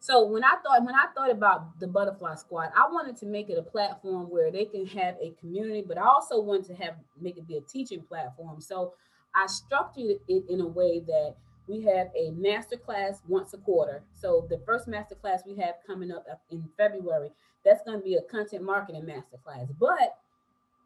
So 0.00 0.26
when 0.26 0.44
I 0.44 0.54
thought 0.62 0.84
when 0.84 0.94
I 0.94 1.06
thought 1.14 1.30
about 1.30 1.80
the 1.80 1.86
Butterfly 1.86 2.36
Squad, 2.36 2.70
I 2.76 2.86
wanted 2.90 3.16
to 3.18 3.26
make 3.26 3.50
it 3.50 3.58
a 3.58 3.62
platform 3.62 4.30
where 4.30 4.50
they 4.50 4.64
can 4.64 4.86
have 4.86 5.16
a 5.20 5.34
community, 5.40 5.82
but 5.86 5.98
I 5.98 6.06
also 6.06 6.40
wanted 6.40 6.66
to 6.66 6.74
have 6.74 6.94
make 7.20 7.36
it 7.36 7.46
be 7.46 7.56
a 7.56 7.60
teaching 7.62 8.02
platform. 8.02 8.60
So 8.60 8.94
I 9.34 9.46
structured 9.46 10.18
it 10.28 10.44
in 10.48 10.60
a 10.60 10.66
way 10.66 11.00
that 11.00 11.34
we 11.68 11.82
have 11.82 12.08
a 12.16 12.30
master 12.32 12.76
class 12.76 13.20
once 13.28 13.54
a 13.54 13.58
quarter. 13.58 14.04
So 14.14 14.46
the 14.50 14.60
first 14.66 14.88
master 14.88 15.14
class 15.16 15.42
we 15.46 15.56
have 15.56 15.76
coming 15.86 16.10
up 16.12 16.24
in 16.50 16.68
February, 16.76 17.30
that's 17.64 17.82
going 17.84 17.98
to 17.98 18.04
be 18.04 18.14
a 18.14 18.22
content 18.22 18.62
marketing 18.64 19.06
master 19.06 19.38
class. 19.44 19.66
But 19.78 20.16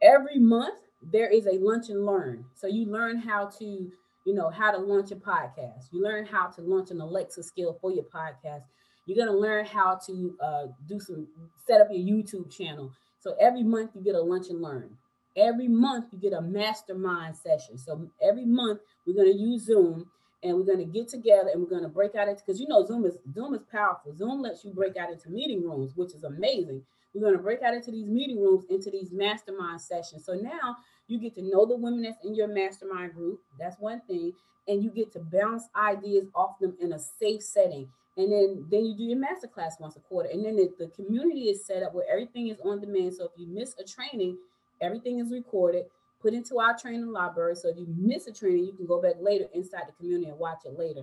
every 0.03 0.39
month 0.39 0.79
there 1.03 1.29
is 1.31 1.47
a 1.47 1.59
lunch 1.59 1.89
and 1.91 2.07
learn. 2.07 2.45
So 2.55 2.67
you 2.67 2.87
learn 2.87 3.19
how 3.19 3.51
to, 3.59 3.65
you 3.65 4.35
know, 4.35 4.51
how 4.51 4.71
to 4.71 4.79
launch 4.79 5.11
a 5.13 5.17
podcast. 5.17 5.85
You 5.93 6.03
learn 6.03 6.27
how 6.27 6.47
to 6.49 6.63
launch 6.63 6.91
an 6.91 7.01
Alexa 7.01 7.43
skill 7.43 7.77
for 7.81 7.91
your 7.93 8.05
podcast. 8.05 8.63
You're 9.07 9.17
going 9.17 9.35
to 9.35 9.39
learn 9.39 9.65
how 9.67 9.99
to 10.07 10.37
uh, 10.43 10.67
do 10.89 11.01
some 11.01 11.27
set 11.67 11.81
up 11.81 11.89
your 11.91 12.07
YouTube 12.07 12.51
channel. 12.51 12.93
So 13.19 13.35
every 13.41 13.63
month 13.63 13.91
you 13.95 14.03
get 14.03 14.15
a 14.15 14.21
lunch 14.21 14.49
and 14.51 14.63
learn. 14.63 14.97
every 15.37 15.69
month 15.69 16.07
you 16.13 16.19
get 16.19 16.33
a 16.33 16.41
mastermind 16.41 17.37
session. 17.37 17.79
So 17.79 18.11
every 18.23 18.45
month 18.47 18.81
we're 19.07 19.15
going 19.15 19.33
to 19.33 19.39
use 19.39 19.65
Zoom 19.67 20.07
and 20.43 20.57
we're 20.57 20.65
going 20.65 20.79
to 20.79 20.85
get 20.85 21.09
together 21.09 21.51
and 21.53 21.61
we're 21.61 21.69
going 21.69 21.83
to 21.83 21.89
break 21.89 22.15
out 22.15 22.29
into 22.29 22.43
because 22.45 22.61
you 22.61 22.67
know 22.69 22.85
Zoom 22.87 23.05
is 23.05 23.19
Zoom 23.35 23.55
is 23.55 23.63
powerful. 23.71 24.15
Zoom 24.15 24.43
lets 24.43 24.65
you 24.65 24.73
break 24.73 24.97
out 24.97 25.11
into 25.11 25.29
meeting 25.29 25.63
rooms, 25.63 25.93
which 25.97 26.15
is 26.15 26.25
amazing. 26.25 26.83
We're 27.15 27.23
going 27.23 27.37
to 27.37 27.43
break 27.43 27.63
out 27.63 27.75
into 27.75 27.91
these 27.91 28.07
meeting 28.07 28.41
rooms, 28.41 28.65
into 28.71 28.91
these 28.91 29.11
mastermind 29.11 29.81
sessions. 29.81 30.25
So 30.25 30.35
now 30.35 30.77
you 31.09 31.19
get 31.19 31.35
to 31.35 31.43
know 31.43 31.67
the 31.67 31.77
women 31.77 32.03
that's 32.03 32.25
in 32.25 32.35
your 32.35 32.49
mastermind 32.49 33.15
group. 33.15 33.41
That's 33.59 33.79
one 33.81 34.01
thing. 34.07 34.33
And 34.69 34.83
you 34.85 34.91
get 34.91 35.13
to 35.15 35.19
bounce 35.19 35.65
ideas 35.75 36.29
off 36.35 36.59
them 36.61 36.77
in 36.81 36.93
a 36.93 36.99
safe 36.99 37.43
setting. 37.43 37.89
And 38.17 38.31
then, 38.31 38.67
then 38.71 38.85
you 38.85 38.97
do 38.97 39.05
your 39.05 39.19
masterclass 39.19 39.81
once 39.81 39.97
a 39.97 40.01
quarter. 40.01 40.29
And 40.29 40.45
then 40.45 40.57
the, 40.57 40.71
the 40.79 40.87
community 40.89 41.49
is 41.49 41.65
set 41.65 41.83
up 41.83 41.95
where 41.95 42.09
everything 42.09 42.49
is 42.49 42.61
on 42.61 42.81
demand. 42.81 43.15
So 43.15 43.25
if 43.25 43.33
you 43.37 43.49
miss 43.49 43.75
a 43.81 43.85
training, 43.85 44.37
everything 44.81 45.19
is 45.19 45.33
recorded, 45.33 45.87
put 46.21 46.35
into 46.35 46.59
our 46.59 46.77
training 46.77 47.13
library. 47.13 47.55
So 47.57 47.69
if 47.69 47.77
you 47.79 47.87
miss 47.97 48.27
a 48.27 48.33
training, 48.33 48.65
you 48.65 48.73
can 48.73 48.87
go 48.87 49.01
back 49.01 49.15
later 49.21 49.47
inside 49.55 49.85
the 49.89 49.93
community 49.93 50.31
and 50.31 50.39
watch 50.39 50.61
it 50.65 50.79
later. 50.79 51.03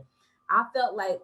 I 0.50 0.66
felt 0.74 0.96
like 0.96 1.20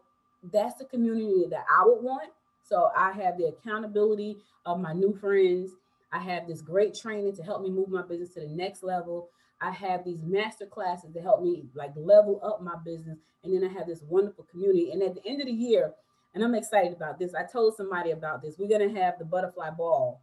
that's 0.51 0.75
the 0.75 0.85
community 0.85 1.45
that 1.50 1.65
I 1.69 1.85
would 1.85 2.03
want. 2.03 2.29
So 2.63 2.89
I 2.95 3.12
have 3.12 3.38
the 3.38 3.47
accountability 3.47 4.38
of 4.65 4.79
my 4.79 4.93
new 4.93 5.13
friends. 5.13 5.71
I 6.12 6.19
have 6.19 6.47
this 6.47 6.62
great 6.62 6.93
training 6.93 7.35
to 7.35 7.43
help 7.43 7.62
me 7.62 7.69
move 7.69 7.89
my 7.89 8.01
business 8.01 8.33
to 8.35 8.41
the 8.41 8.47
next 8.47 8.83
level. 8.83 9.29
I 9.62 9.71
have 9.71 10.03
these 10.03 10.21
master 10.21 10.65
classes 10.65 11.13
to 11.13 11.21
help 11.21 11.41
me 11.41 11.65
like 11.73 11.91
level 11.95 12.39
up 12.43 12.62
my 12.62 12.75
business. 12.83 13.17
And 13.43 13.53
then 13.53 13.69
I 13.69 13.73
have 13.73 13.88
this 13.88 14.01
wonderful 14.07 14.45
community. 14.51 14.91
And 14.91 15.01
at 15.01 15.15
the 15.15 15.25
end 15.25 15.41
of 15.41 15.47
the 15.47 15.53
year, 15.53 15.93
and 16.33 16.43
I'm 16.43 16.55
excited 16.55 16.93
about 16.93 17.19
this. 17.19 17.33
I 17.35 17.43
told 17.43 17.75
somebody 17.75 18.12
about 18.12 18.41
this. 18.41 18.55
We're 18.57 18.67
going 18.67 18.93
to 18.93 19.00
have 19.00 19.19
the 19.19 19.25
butterfly 19.25 19.69
ball. 19.71 20.19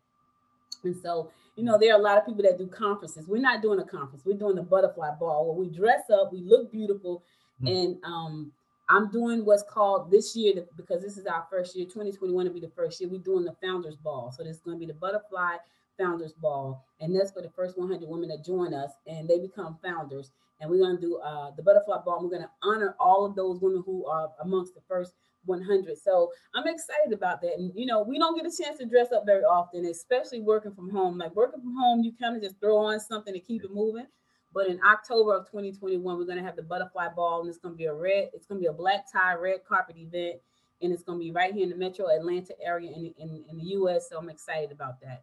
And 0.83 0.97
so, 0.97 1.31
you 1.57 1.65
know, 1.65 1.79
there 1.79 1.93
are 1.95 1.99
a 1.99 2.03
lot 2.03 2.19
of 2.19 2.27
people 2.27 2.43
that 2.43 2.59
do 2.59 2.67
conferences. 2.67 3.27
We're 3.27 3.41
not 3.41 3.63
doing 3.63 3.81
a 3.81 3.85
conference. 3.85 4.25
We're 4.25 4.39
doing 4.39 4.57
the 4.57 4.63
butterfly 4.63 5.11
ball 5.19 5.47
where 5.47 5.67
we 5.67 5.75
dress 5.75 6.03
up, 6.11 6.33
we 6.33 6.41
look 6.41 6.71
beautiful, 6.73 7.23
mm-hmm. 7.63 7.67
and 7.67 7.97
um, 8.05 8.53
I'm 8.89 9.11
doing 9.11 9.45
what's 9.45 9.63
called 9.63 10.11
this 10.11 10.35
year 10.35 10.65
because 10.77 11.03
this 11.03 11.17
is 11.17 11.27
our 11.27 11.47
first 11.51 11.77
year. 11.77 11.87
2021 11.87 12.47
will 12.47 12.53
be 12.53 12.61
the 12.61 12.73
first 12.75 13.01
year. 13.01 13.09
We're 13.09 13.19
doing 13.19 13.45
the 13.45 13.55
Founders 13.63 13.97
Ball. 13.97 14.33
So 14.37 14.43
this 14.43 14.57
is 14.57 14.63
going 14.63 14.77
to 14.77 14.81
be 14.81 14.93
the 14.93 14.99
Butterfly 14.99 15.57
Founders 15.99 16.33
Ball, 16.33 16.83
and 17.01 17.15
that's 17.15 17.31
for 17.31 17.43
the 17.43 17.51
first 17.51 17.79
100 17.79 18.09
women 18.09 18.29
that 18.31 18.45
join 18.45 18.75
us, 18.75 18.91
and 19.07 19.29
they 19.29 19.39
become 19.39 19.79
founders. 19.83 20.33
And 20.61 20.71
we're 20.71 20.79
going 20.79 20.97
to 20.97 21.01
do 21.01 21.17
uh, 21.19 21.53
the 21.57 21.63
Butterfly 21.63 21.99
Ball. 22.05 22.23
we're 22.23 22.31
going 22.31 22.43
to 22.43 22.51
honor 22.63 22.97
all 22.99 23.25
of 23.25 23.35
those 23.35 23.61
women 23.61 23.83
who 23.87 24.07
are 24.07 24.31
amongst 24.43 24.75
the 24.75 24.81
first 24.89 25.13
100. 25.45 25.99
So 25.99 26.31
I'm 26.55 26.67
excited 26.67 27.13
about 27.13 27.41
that. 27.43 27.55
And 27.59 27.73
you 27.75 27.87
know, 27.87 28.03
we 28.03 28.19
don't 28.19 28.37
get 28.37 28.47
a 28.47 28.63
chance 28.63 28.79
to 28.79 28.87
dress 28.87 29.13
up 29.13 29.25
very 29.27 29.43
often, 29.43 29.85
especially 29.87 30.41
working 30.41 30.75
from 30.75 30.91
home. 30.91 31.19
Like 31.19 31.35
working 31.35 31.61
from 31.61 31.77
home, 31.77 32.03
you 32.03 32.13
kind 32.21 32.37
of 32.37 32.43
just 32.43 32.61
throw 32.61 32.77
on 32.77 33.01
something 33.01 33.33
to 33.33 33.41
keep 33.41 33.65
it 33.65 33.73
moving. 33.73 34.07
But 34.53 34.67
in 34.67 34.81
October 34.85 35.37
of 35.37 35.47
2021, 35.47 36.03
we're 36.19 36.25
going 36.25 36.39
to 36.39 36.45
have 36.45 36.57
the 36.57 36.63
butterfly 36.63 37.09
ball, 37.15 37.41
and 37.41 37.49
it's 37.49 37.59
going 37.59 37.75
to 37.75 37.79
be 37.79 37.85
a 37.85 37.95
red, 37.95 38.31
it's 38.35 38.47
going 38.47 38.61
to 38.61 38.63
be 38.63 38.67
a 38.67 38.73
black 38.73 39.05
tie, 39.13 39.35
red 39.35 39.61
carpet 39.65 39.97
event, 39.97 40.41
and 40.83 40.93
it's 40.93 41.05
going 41.05 41.19
to 41.19 41.25
be 41.25 41.31
right 41.31 41.55
here 41.55 41.65
in 41.65 41.71
the 41.71 41.77
metro 41.77 42.09
Atlanta 42.09 42.55
area 42.61 42.91
in, 42.91 43.15
in, 43.19 43.45
in 43.49 43.57
the 43.59 43.65
US. 43.77 44.09
So 44.09 44.19
I'm 44.19 44.29
excited 44.29 44.73
about 44.73 45.01
that. 45.03 45.23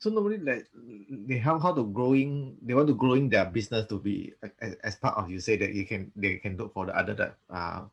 So 0.00 0.08
normally, 0.08 0.38
like 0.38 0.64
they 1.28 1.36
have 1.36 1.60
how 1.60 1.76
to 1.76 1.84
growing, 1.84 2.56
they 2.62 2.72
want 2.72 2.88
to 2.88 2.96
growing 2.96 3.28
their 3.28 3.44
business 3.44 3.84
to 3.92 4.00
be 4.00 4.32
as, 4.60 4.74
as 4.82 4.96
part 4.96 5.18
of 5.18 5.28
you 5.28 5.40
say 5.40 5.60
that 5.60 5.74
you 5.74 5.84
can 5.84 6.10
they 6.16 6.40
can 6.40 6.56
look 6.56 6.72
for 6.72 6.86
the 6.86 6.96
other 6.96 7.12
that 7.12 7.36
uh 7.52 7.84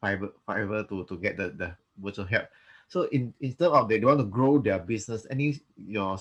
fiber 0.00 0.30
fiber 0.46 0.86
to 0.86 1.04
to 1.04 1.16
get 1.18 1.36
the 1.36 1.50
the 1.50 1.74
virtual 1.98 2.24
help. 2.24 2.46
So 2.86 3.10
in 3.10 3.34
instead 3.40 3.74
of 3.74 3.88
they 3.88 3.98
want 3.98 4.20
to 4.22 4.30
grow 4.30 4.62
their 4.62 4.78
business, 4.78 5.26
any 5.28 5.58
your 5.74 6.18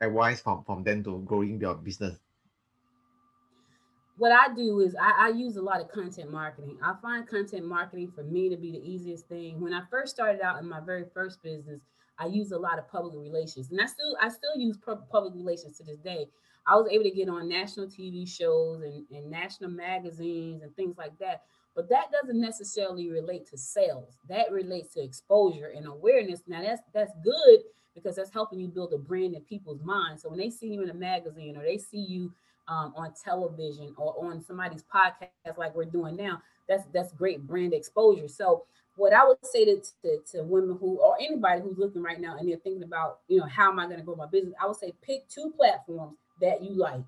advice 0.00 0.40
from 0.42 0.64
from 0.64 0.82
them 0.82 1.04
to 1.04 1.22
growing 1.22 1.60
their 1.60 1.74
business? 1.74 2.18
What 4.16 4.32
I 4.32 4.52
do 4.52 4.80
is 4.80 4.96
I, 4.98 5.26
I 5.26 5.28
use 5.28 5.54
a 5.54 5.62
lot 5.62 5.80
of 5.80 5.92
content 5.92 6.32
marketing. 6.32 6.76
I 6.82 6.94
find 7.00 7.24
content 7.24 7.64
marketing 7.64 8.10
for 8.10 8.24
me 8.24 8.48
to 8.48 8.56
be 8.56 8.72
the 8.72 8.82
easiest 8.82 9.28
thing. 9.28 9.60
When 9.60 9.72
I 9.72 9.82
first 9.92 10.12
started 10.12 10.42
out 10.42 10.58
in 10.58 10.68
my 10.68 10.80
very 10.80 11.04
first 11.14 11.40
business, 11.40 11.78
I 12.18 12.26
use 12.26 12.52
a 12.52 12.58
lot 12.58 12.78
of 12.78 12.88
public 12.88 13.14
relations, 13.16 13.70
and 13.70 13.80
I 13.80 13.86
still 13.86 14.16
I 14.20 14.28
still 14.28 14.56
use 14.56 14.78
public 14.78 15.34
relations 15.34 15.78
to 15.78 15.84
this 15.84 15.98
day. 15.98 16.28
I 16.66 16.76
was 16.76 16.88
able 16.90 17.04
to 17.04 17.10
get 17.10 17.28
on 17.28 17.48
national 17.48 17.86
TV 17.86 18.28
shows 18.28 18.82
and, 18.82 19.06
and 19.10 19.30
national 19.30 19.70
magazines 19.70 20.62
and 20.62 20.74
things 20.76 20.96
like 20.98 21.18
that. 21.18 21.42
But 21.74 21.88
that 21.88 22.10
doesn't 22.10 22.40
necessarily 22.40 23.08
relate 23.08 23.46
to 23.50 23.56
sales. 23.56 24.18
That 24.28 24.50
relates 24.50 24.94
to 24.94 25.02
exposure 25.02 25.72
and 25.74 25.86
awareness. 25.86 26.42
Now 26.46 26.62
that's 26.62 26.82
that's 26.92 27.12
good 27.22 27.60
because 27.94 28.16
that's 28.16 28.32
helping 28.32 28.60
you 28.60 28.68
build 28.68 28.92
a 28.92 28.98
brand 28.98 29.34
in 29.34 29.42
people's 29.42 29.82
minds. 29.82 30.22
So 30.22 30.28
when 30.28 30.38
they 30.38 30.50
see 30.50 30.68
you 30.68 30.82
in 30.82 30.90
a 30.90 30.94
magazine 30.94 31.56
or 31.56 31.62
they 31.62 31.78
see 31.78 31.98
you 31.98 32.32
um, 32.68 32.92
on 32.96 33.12
television 33.24 33.94
or 33.96 34.14
on 34.24 34.42
somebody's 34.42 34.84
podcast 34.84 35.56
like 35.56 35.74
we're 35.74 35.84
doing 35.84 36.16
now, 36.16 36.42
that's 36.68 36.84
that's 36.92 37.12
great 37.12 37.46
brand 37.46 37.72
exposure. 37.72 38.28
So 38.28 38.64
what 38.98 39.12
I 39.12 39.24
would 39.24 39.38
say 39.44 39.64
to, 39.64 39.80
to, 40.02 40.18
to 40.32 40.42
women 40.42 40.76
who 40.78 40.98
or 40.98 41.16
anybody 41.20 41.62
who's 41.62 41.78
looking 41.78 42.02
right 42.02 42.20
now 42.20 42.36
and 42.36 42.48
they're 42.48 42.58
thinking 42.58 42.82
about, 42.82 43.20
you 43.28 43.38
know, 43.38 43.46
how 43.46 43.70
am 43.70 43.78
I 43.78 43.84
going 43.84 43.98
to 43.98 44.02
grow 44.02 44.16
my 44.16 44.26
business? 44.26 44.54
I 44.60 44.66
would 44.66 44.76
say 44.76 44.92
pick 45.02 45.28
two 45.28 45.52
platforms 45.56 46.16
that 46.40 46.62
you 46.62 46.74
like, 46.74 47.04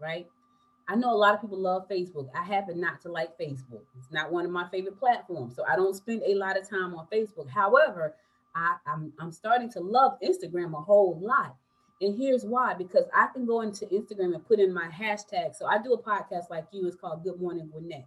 right? 0.00 0.26
I 0.88 0.94
know 0.94 1.12
a 1.12 1.16
lot 1.16 1.34
of 1.34 1.42
people 1.42 1.58
love 1.58 1.88
Facebook. 1.90 2.28
I 2.34 2.42
happen 2.42 2.80
not 2.80 3.02
to 3.02 3.12
like 3.12 3.36
Facebook. 3.38 3.82
It's 3.98 4.10
not 4.10 4.32
one 4.32 4.46
of 4.46 4.50
my 4.50 4.66
favorite 4.70 4.98
platforms. 4.98 5.56
So 5.56 5.64
I 5.70 5.76
don't 5.76 5.94
spend 5.94 6.22
a 6.24 6.34
lot 6.34 6.58
of 6.58 6.68
time 6.68 6.94
on 6.94 7.06
Facebook. 7.12 7.50
However, 7.50 8.14
I, 8.54 8.76
I'm, 8.86 9.12
I'm 9.18 9.32
starting 9.32 9.70
to 9.72 9.80
love 9.80 10.14
Instagram 10.24 10.74
a 10.74 10.80
whole 10.80 11.18
lot. 11.20 11.54
And 12.00 12.16
here's 12.16 12.44
why 12.44 12.74
because 12.74 13.04
I 13.14 13.26
can 13.32 13.46
go 13.46 13.60
into 13.60 13.84
Instagram 13.86 14.34
and 14.34 14.46
put 14.46 14.58
in 14.58 14.72
my 14.72 14.88
hashtag. 14.88 15.54
So 15.54 15.66
I 15.66 15.78
do 15.78 15.92
a 15.92 16.02
podcast 16.02 16.50
like 16.50 16.66
you, 16.70 16.86
it's 16.86 16.96
called 16.96 17.24
Good 17.24 17.40
Morning 17.40 17.68
Gwinnett. 17.70 18.06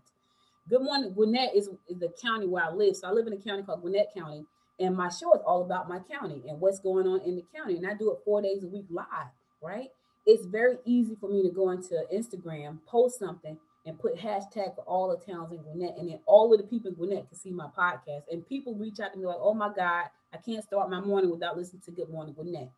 Good 0.70 0.84
Morning 0.84 1.12
Gwinnett 1.14 1.56
is, 1.56 1.68
is 1.88 1.98
the 2.00 2.14
county 2.22 2.46
where 2.46 2.64
I 2.64 2.72
live. 2.72 2.96
So 2.96 3.08
I 3.08 3.12
live 3.12 3.26
in 3.26 3.34
a 3.34 3.38
county 3.38 3.64
called 3.64 3.82
Gwinnett 3.82 4.14
County. 4.16 4.46
And 4.80 4.96
my 4.96 5.10
show 5.10 5.34
is 5.34 5.42
all 5.46 5.64
about 5.64 5.90
my 5.90 6.00
county 6.00 6.44
and 6.48 6.60
what's 6.62 6.80
going 6.80 7.08
on 7.08 7.22
in 7.22 7.36
the 7.36 7.44
county. 7.56 7.76
And 7.78 7.88
I 7.88 7.96
do 7.96 8.12
it 8.12 8.20
four 8.24 8.42
days 8.42 8.64
a 8.64 8.68
week 8.68 8.86
live, 8.90 9.32
right? 9.62 9.90
It's 10.26 10.46
very 10.46 10.78
easy 10.86 11.16
for 11.20 11.28
me 11.28 11.42
to 11.42 11.50
go 11.50 11.72
into 11.72 12.04
Instagram, 12.14 12.80
post 12.86 13.18
something, 13.18 13.58
and 13.86 14.00
put 14.00 14.16
hashtag 14.16 14.76
for 14.76 14.84
all 14.86 15.10
the 15.10 15.32
towns 15.32 15.52
in 15.52 15.58
Gwinnett. 15.58 15.98
And 15.98 16.08
then 16.08 16.20
all 16.28 16.54
of 16.54 16.62
the 16.62 16.68
people 16.68 16.90
in 16.90 16.96
Gwinnett 16.96 17.28
can 17.28 17.38
see 17.38 17.52
my 17.52 17.68
podcast. 17.76 18.24
And 18.32 18.48
people 18.48 18.76
reach 18.76 19.00
out 19.00 19.12
to 19.14 19.20
me 19.20 19.26
like, 19.26 19.38
oh 19.40 19.56
my 19.56 19.72
God, 19.76 20.06
I 20.32 20.38
can't 20.38 20.64
start 20.64 20.90
my 20.92 21.02
morning 21.02 21.32
without 21.32 21.58
listening 21.58 21.82
to 21.86 21.92
Good 21.92 22.10
Morning 22.10 22.36
Gwinnett. 22.36 22.70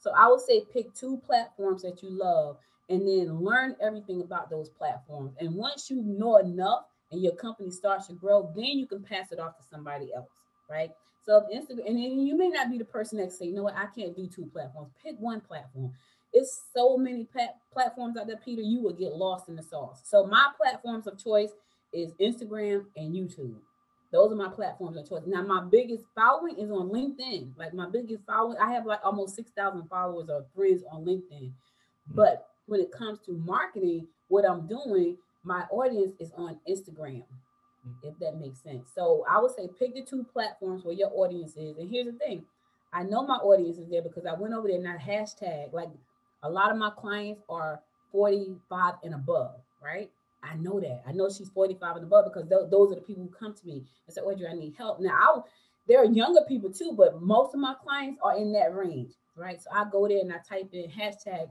So 0.00 0.10
I 0.16 0.26
would 0.28 0.40
say 0.40 0.64
pick 0.72 0.92
two 0.92 1.22
platforms 1.24 1.82
that 1.82 2.02
you 2.02 2.10
love 2.10 2.56
and 2.88 3.06
then 3.06 3.44
learn 3.44 3.76
everything 3.80 4.22
about 4.22 4.50
those 4.50 4.70
platforms. 4.70 5.34
And 5.38 5.54
once 5.54 5.88
you 5.88 6.02
know 6.02 6.38
enough 6.38 6.84
and 7.10 7.22
your 7.22 7.34
company 7.34 7.70
starts 7.70 8.06
to 8.08 8.14
grow, 8.14 8.52
then 8.54 8.78
you 8.78 8.86
can 8.86 9.02
pass 9.02 9.32
it 9.32 9.38
off 9.38 9.56
to 9.56 9.64
somebody 9.70 10.12
else, 10.14 10.30
right? 10.70 10.90
So 11.24 11.44
if 11.50 11.62
Instagram, 11.62 11.86
and 11.86 11.96
then 11.96 12.20
you 12.20 12.36
may 12.36 12.48
not 12.48 12.70
be 12.70 12.78
the 12.78 12.84
person 12.84 13.18
that 13.18 13.32
say, 13.32 13.46
you 13.46 13.54
know 13.54 13.64
what, 13.64 13.76
I 13.76 13.86
can't 13.86 14.16
do 14.16 14.26
two 14.26 14.46
platforms. 14.46 14.92
Pick 15.02 15.16
one 15.18 15.40
platform. 15.40 15.92
It's 16.32 16.62
so 16.74 16.96
many 16.96 17.24
pat- 17.24 17.56
platforms 17.72 18.16
out 18.16 18.26
there, 18.26 18.40
Peter, 18.42 18.62
you 18.62 18.82
will 18.82 18.92
get 18.92 19.14
lost 19.14 19.48
in 19.48 19.56
the 19.56 19.62
sauce. 19.62 20.02
So 20.04 20.26
my 20.26 20.48
platforms 20.60 21.06
of 21.06 21.22
choice 21.22 21.50
is 21.92 22.12
Instagram 22.20 22.84
and 22.96 23.14
YouTube. 23.14 23.56
Those 24.10 24.32
are 24.32 24.36
my 24.36 24.48
platforms 24.48 24.96
of 24.96 25.08
choice. 25.08 25.22
Now, 25.26 25.42
my 25.42 25.62
biggest 25.70 26.04
following 26.14 26.56
is 26.58 26.70
on 26.70 26.88
LinkedIn. 26.88 27.52
Like 27.58 27.74
my 27.74 27.88
biggest 27.90 28.24
following, 28.26 28.56
I 28.58 28.72
have 28.72 28.86
like 28.86 29.00
almost 29.04 29.36
6,000 29.36 29.86
followers 29.88 30.28
or 30.30 30.46
friends 30.54 30.82
on 30.90 31.04
LinkedIn. 31.04 31.50
Mm-hmm. 31.50 32.14
But 32.14 32.46
when 32.66 32.80
it 32.80 32.90
comes 32.90 33.18
to 33.26 33.32
marketing, 33.32 34.06
what 34.28 34.48
I'm 34.48 34.66
doing, 34.66 35.16
my 35.44 35.62
audience 35.70 36.12
is 36.18 36.32
on 36.36 36.58
Instagram, 36.68 37.24
mm-hmm. 37.24 38.08
if 38.08 38.18
that 38.20 38.38
makes 38.38 38.62
sense. 38.62 38.90
So 38.94 39.24
I 39.28 39.40
would 39.40 39.54
say 39.54 39.68
pick 39.78 39.94
the 39.94 40.02
two 40.02 40.24
platforms 40.32 40.84
where 40.84 40.94
your 40.94 41.10
audience 41.14 41.56
is. 41.56 41.78
And 41.78 41.90
here's 41.90 42.06
the 42.06 42.18
thing 42.18 42.44
I 42.92 43.02
know 43.02 43.26
my 43.26 43.36
audience 43.36 43.78
is 43.78 43.88
there 43.88 44.02
because 44.02 44.26
I 44.26 44.34
went 44.34 44.54
over 44.54 44.68
there 44.68 44.78
and 44.78 44.88
I 44.88 44.96
hashtag, 44.96 45.72
like 45.72 45.90
a 46.42 46.50
lot 46.50 46.70
of 46.70 46.78
my 46.78 46.90
clients 46.90 47.42
are 47.48 47.80
45 48.12 48.94
and 49.04 49.14
above, 49.14 49.60
right? 49.82 50.10
I 50.42 50.54
know 50.56 50.80
that. 50.80 51.02
I 51.06 51.12
know 51.12 51.28
she's 51.28 51.48
45 51.50 51.96
and 51.96 52.04
above 52.04 52.26
because 52.26 52.48
th- 52.48 52.70
those 52.70 52.92
are 52.92 52.94
the 52.94 53.00
people 53.00 53.24
who 53.24 53.30
come 53.30 53.54
to 53.54 53.66
me 53.66 53.84
and 54.06 54.14
say, 54.14 54.20
Audrey, 54.20 54.46
I 54.46 54.54
need 54.54 54.74
help. 54.76 55.00
Now, 55.00 55.10
I, 55.12 55.40
there 55.88 56.00
are 56.00 56.04
younger 56.04 56.42
people 56.46 56.70
too, 56.70 56.94
but 56.96 57.20
most 57.20 57.54
of 57.54 57.60
my 57.60 57.74
clients 57.82 58.20
are 58.22 58.36
in 58.36 58.52
that 58.52 58.74
range, 58.74 59.12
right? 59.36 59.60
So 59.60 59.70
I 59.72 59.84
go 59.90 60.06
there 60.06 60.20
and 60.20 60.32
I 60.32 60.38
type 60.48 60.68
in 60.72 60.90
hashtag 60.90 61.48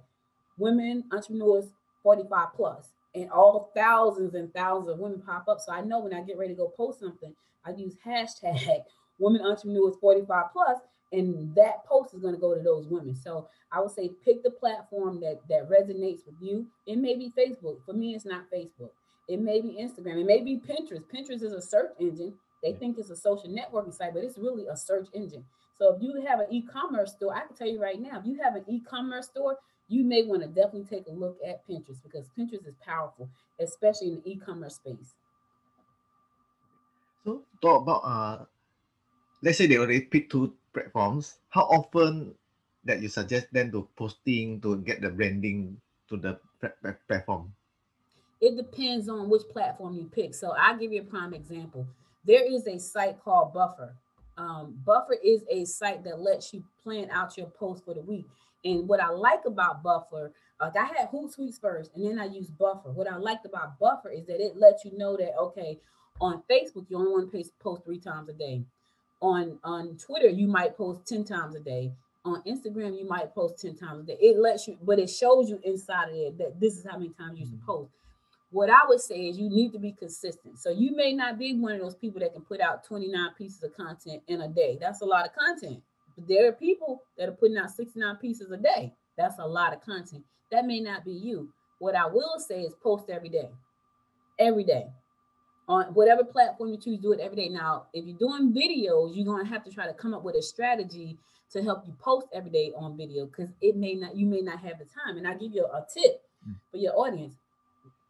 women 0.58 1.04
entrepreneurs 1.12 1.66
45 2.04 2.48
plus, 2.56 2.90
and 3.22 3.32
all 3.32 3.72
thousands 3.76 4.36
and 4.36 4.54
thousands 4.54 4.90
of 4.90 5.00
women 5.00 5.22
pop 5.22 5.48
up. 5.48 5.60
So 5.60 5.72
I 5.72 5.82
know 5.82 6.00
when 6.00 6.14
I 6.14 6.22
get 6.22 6.38
ready 6.38 6.54
to 6.54 6.58
go 6.58 6.74
post 6.76 7.00
something, 7.00 7.34
I 7.66 7.72
use 7.72 7.96
hashtag 8.06 8.84
women 9.20 9.42
entrepreneurs 9.42 9.96
45 10.00 10.46
plus, 10.54 10.80
and 11.12 11.54
that 11.56 11.86
post 11.86 12.14
is 12.14 12.22
going 12.22 12.36
to 12.36 12.42
go 12.42 12.56
to 12.56 12.62
those 12.62 12.88
women. 12.88 13.16
So 13.16 13.50
I 13.72 13.82
would 13.82 13.92
say 13.92 14.12
pick 14.24 14.44
the 14.44 14.52
platform 14.52 15.20
that 15.22 15.40
that 15.50 15.70
resonates 15.70 16.26
with 16.26 16.36
you. 16.42 16.68
It 16.86 16.98
may 16.98 17.16
be 17.16 17.32
Facebook. 17.38 17.78
For 17.86 17.94
me, 17.94 18.16
it's 18.16 18.26
not 18.26 18.52
Facebook. 18.54 18.92
It 19.28 19.42
may 19.42 19.62
be 19.62 19.78
Instagram. 19.82 20.22
It 20.22 20.26
may 20.26 20.42
be 20.42 20.58
Pinterest. 20.58 21.04
Pinterest 21.14 21.44
is 21.44 21.54
a 21.54 21.62
search 21.62 21.92
engine 22.00 22.34
They 22.64 22.74
think 22.74 22.98
it's 22.98 23.10
a 23.10 23.16
social 23.16 23.50
networking 23.50 23.94
site, 23.94 24.14
but 24.14 24.24
it's 24.24 24.38
really 24.38 24.68
a 24.68 24.78
search 24.78 25.08
engine. 25.14 25.44
So 25.78 25.94
if 25.94 26.02
you 26.02 26.24
have 26.26 26.40
an 26.40 26.48
e-commerce 26.50 27.14
store, 27.14 27.36
I 27.36 27.46
can 27.46 27.56
tell 27.56 27.68
you 27.68 27.82
right 27.82 28.00
now, 28.00 28.20
if 28.20 28.26
you 28.26 28.40
have 28.42 28.56
an 28.56 28.64
e-commerce 28.68 29.28
store, 29.28 29.58
you 29.88 30.04
may 30.04 30.24
want 30.24 30.42
to 30.42 30.48
definitely 30.48 30.86
take 30.86 31.08
a 31.08 31.12
look 31.12 31.38
at 31.46 31.68
Pinterest 31.68 32.02
because 32.04 32.28
Pinterest 32.38 32.68
is 32.68 32.76
powerful, 32.86 33.30
especially 33.60 34.10
in 34.10 34.16
the 34.16 34.32
e-commerce 34.32 34.76
space. 34.76 35.16
So 37.26 37.44
talk 37.62 37.82
about 37.84 38.02
uh 38.04 38.46
let's 39.42 39.58
say 39.58 39.68
they 39.68 39.78
already 39.78 40.02
pick 40.02 40.30
two 40.30 40.56
platforms. 40.74 41.40
How 41.50 41.64
often 41.64 42.36
that 42.84 43.02
you 43.02 43.10
suggest 43.10 43.52
them 43.52 43.72
to 43.72 43.88
posting 43.96 44.62
to 44.62 44.78
get 44.82 45.02
the 45.02 45.10
branding 45.10 45.82
to 46.10 46.18
the 46.18 46.40
platform? 47.08 47.54
It 48.40 48.56
depends 48.56 49.10
on 49.10 49.30
which 49.30 49.44
platform 49.50 49.96
you 49.96 50.06
pick. 50.06 50.36
So 50.36 50.52
I'll 50.52 50.78
give 50.78 50.92
you 50.92 51.02
a 51.02 51.06
prime 51.06 51.34
example. 51.34 51.88
There 52.24 52.44
is 52.46 52.68
a 52.68 52.78
site 52.80 53.20
called 53.24 53.54
Buffer. 53.54 53.96
Um, 54.38 54.80
Buffer 54.86 55.18
is 55.24 55.44
a 55.50 55.66
site 55.66 56.04
that 56.04 56.20
lets 56.20 56.54
you 56.54 56.64
plan 56.84 57.10
out 57.10 57.38
your 57.38 57.48
post 57.48 57.84
for 57.84 57.96
the 57.96 58.02
week. 58.02 58.26
And 58.68 58.88
what 58.88 59.00
I 59.00 59.10
like 59.10 59.46
about 59.46 59.82
Buffer, 59.82 60.34
like 60.60 60.76
I 60.76 60.86
had 60.86 61.10
Hootsuite 61.12 61.60
first, 61.60 61.92
and 61.96 62.06
then 62.06 62.20
I 62.20 62.26
used 62.26 62.58
Buffer. 62.58 62.92
What 62.92 63.10
I 63.10 63.18
liked 63.18 63.46
about 63.46 63.80
Buffer 63.80 64.10
is 64.12 64.26
that 64.26 64.44
it 64.44 64.58
lets 64.58 64.84
you 64.84 64.98
know 64.98 65.16
that 65.18 65.36
okay, 65.40 65.80
on 66.20 66.44
Facebook 66.50 66.86
you 66.90 66.98
only 66.98 67.12
want 67.12 67.32
to 67.32 67.44
post 67.60 67.86
three 67.86 68.00
times 68.00 68.30
a 68.30 68.34
day. 68.34 68.64
On 69.22 69.58
on 69.64 69.98
Twitter 69.98 70.30
you 70.30 70.48
might 70.48 70.78
post 70.78 71.08
ten 71.08 71.24
times 71.24 71.56
a 71.56 71.60
day. 71.60 71.94
On 72.26 72.42
Instagram 72.44 72.98
you 72.98 73.08
might 73.08 73.34
post 73.34 73.62
ten 73.62 73.76
times 73.76 74.04
a 74.04 74.08
day. 74.08 74.18
It 74.20 74.38
lets 74.38 74.68
you, 74.68 74.78
but 74.84 75.00
it 75.00 75.10
shows 75.10 75.50
you 75.50 75.60
inside 75.64 76.10
of 76.10 76.16
it 76.16 76.38
that 76.40 76.60
this 76.60 76.78
is 76.78 76.86
how 76.90 76.98
many 76.98 77.12
times 77.12 77.40
you 77.40 77.46
should 77.46 77.56
mm-hmm. 77.60 77.66
post 77.66 77.92
what 78.50 78.70
I 78.70 78.80
would 78.88 79.02
say 79.02 79.28
is 79.28 79.38
you 79.38 79.50
need 79.50 79.74
to 79.74 79.80
be 79.80 79.92
consistent. 79.92 80.58
So 80.60 80.70
you 80.70 80.96
may 80.96 81.14
not 81.14 81.38
be 81.38 81.54
one 81.54 81.74
of 81.74 81.82
those 81.82 81.96
people 81.96 82.22
that 82.22 82.34
can 82.34 82.44
put 82.44 82.62
out 82.62 82.86
29 82.86 83.32
pieces 83.38 83.62
of 83.64 83.76
content 83.76 84.24
in 84.28 84.42
a 84.42 84.48
day. 84.48 84.78
That's 84.80 85.02
a 85.02 85.06
lot 85.06 85.26
of 85.26 85.36
content. 85.36 85.82
But 86.18 86.28
there 86.28 86.48
are 86.48 86.54
people 86.54 87.04
that 87.18 87.30
are 87.30 87.34
putting 87.34 87.58
out 87.58 87.72
69 87.72 88.16
pieces 88.18 88.52
a 88.52 88.58
day. 88.58 88.94
That's 89.18 89.40
a 89.40 89.48
lot 89.48 89.74
of 89.74 89.82
content. 89.82 90.24
That 90.52 90.66
may 90.66 90.80
not 90.80 91.06
be 91.06 91.12
you. 91.12 91.50
What 91.80 91.96
I 91.96 92.06
will 92.06 92.40
say 92.40 92.62
is 92.62 92.74
post 92.82 93.10
every 93.10 93.30
day. 93.30 93.50
Every 94.40 94.64
day. 94.64 94.88
On 95.70 95.86
whatever 95.94 96.24
platform 96.24 96.70
you 96.72 96.78
choose, 96.78 97.00
do 97.00 97.12
it 97.12 97.20
every 97.20 97.36
day. 97.36 97.50
Now, 97.50 97.88
if 97.94 98.06
you're 98.06 98.18
doing 98.18 98.54
videos, 98.54 99.16
you're 99.16 99.26
gonna 99.26 99.48
have 99.48 99.64
to 99.66 99.72
try 99.72 99.86
to 99.86 99.94
come 99.94 100.14
up 100.14 100.24
with 100.24 100.36
a 100.36 100.42
strategy 100.42 101.18
to 101.52 101.64
help 101.64 101.86
you 101.86 101.94
post 102.00 102.28
every 102.34 102.52
day 102.52 102.72
on 102.76 102.98
video 102.98 103.26
because 103.26 103.50
it 103.62 103.76
may 103.76 103.94
not 103.94 104.16
you 104.16 104.26
may 104.26 104.42
not 104.42 104.60
have 104.60 104.80
the 104.80 104.86
time. 104.86 105.18
And 105.18 105.28
I'll 105.28 105.38
give 105.38 105.54
you 105.54 105.66
a 105.66 105.86
tip 105.94 106.22
mm. 106.48 106.56
for 106.72 106.78
your 106.78 106.98
audience 106.98 107.36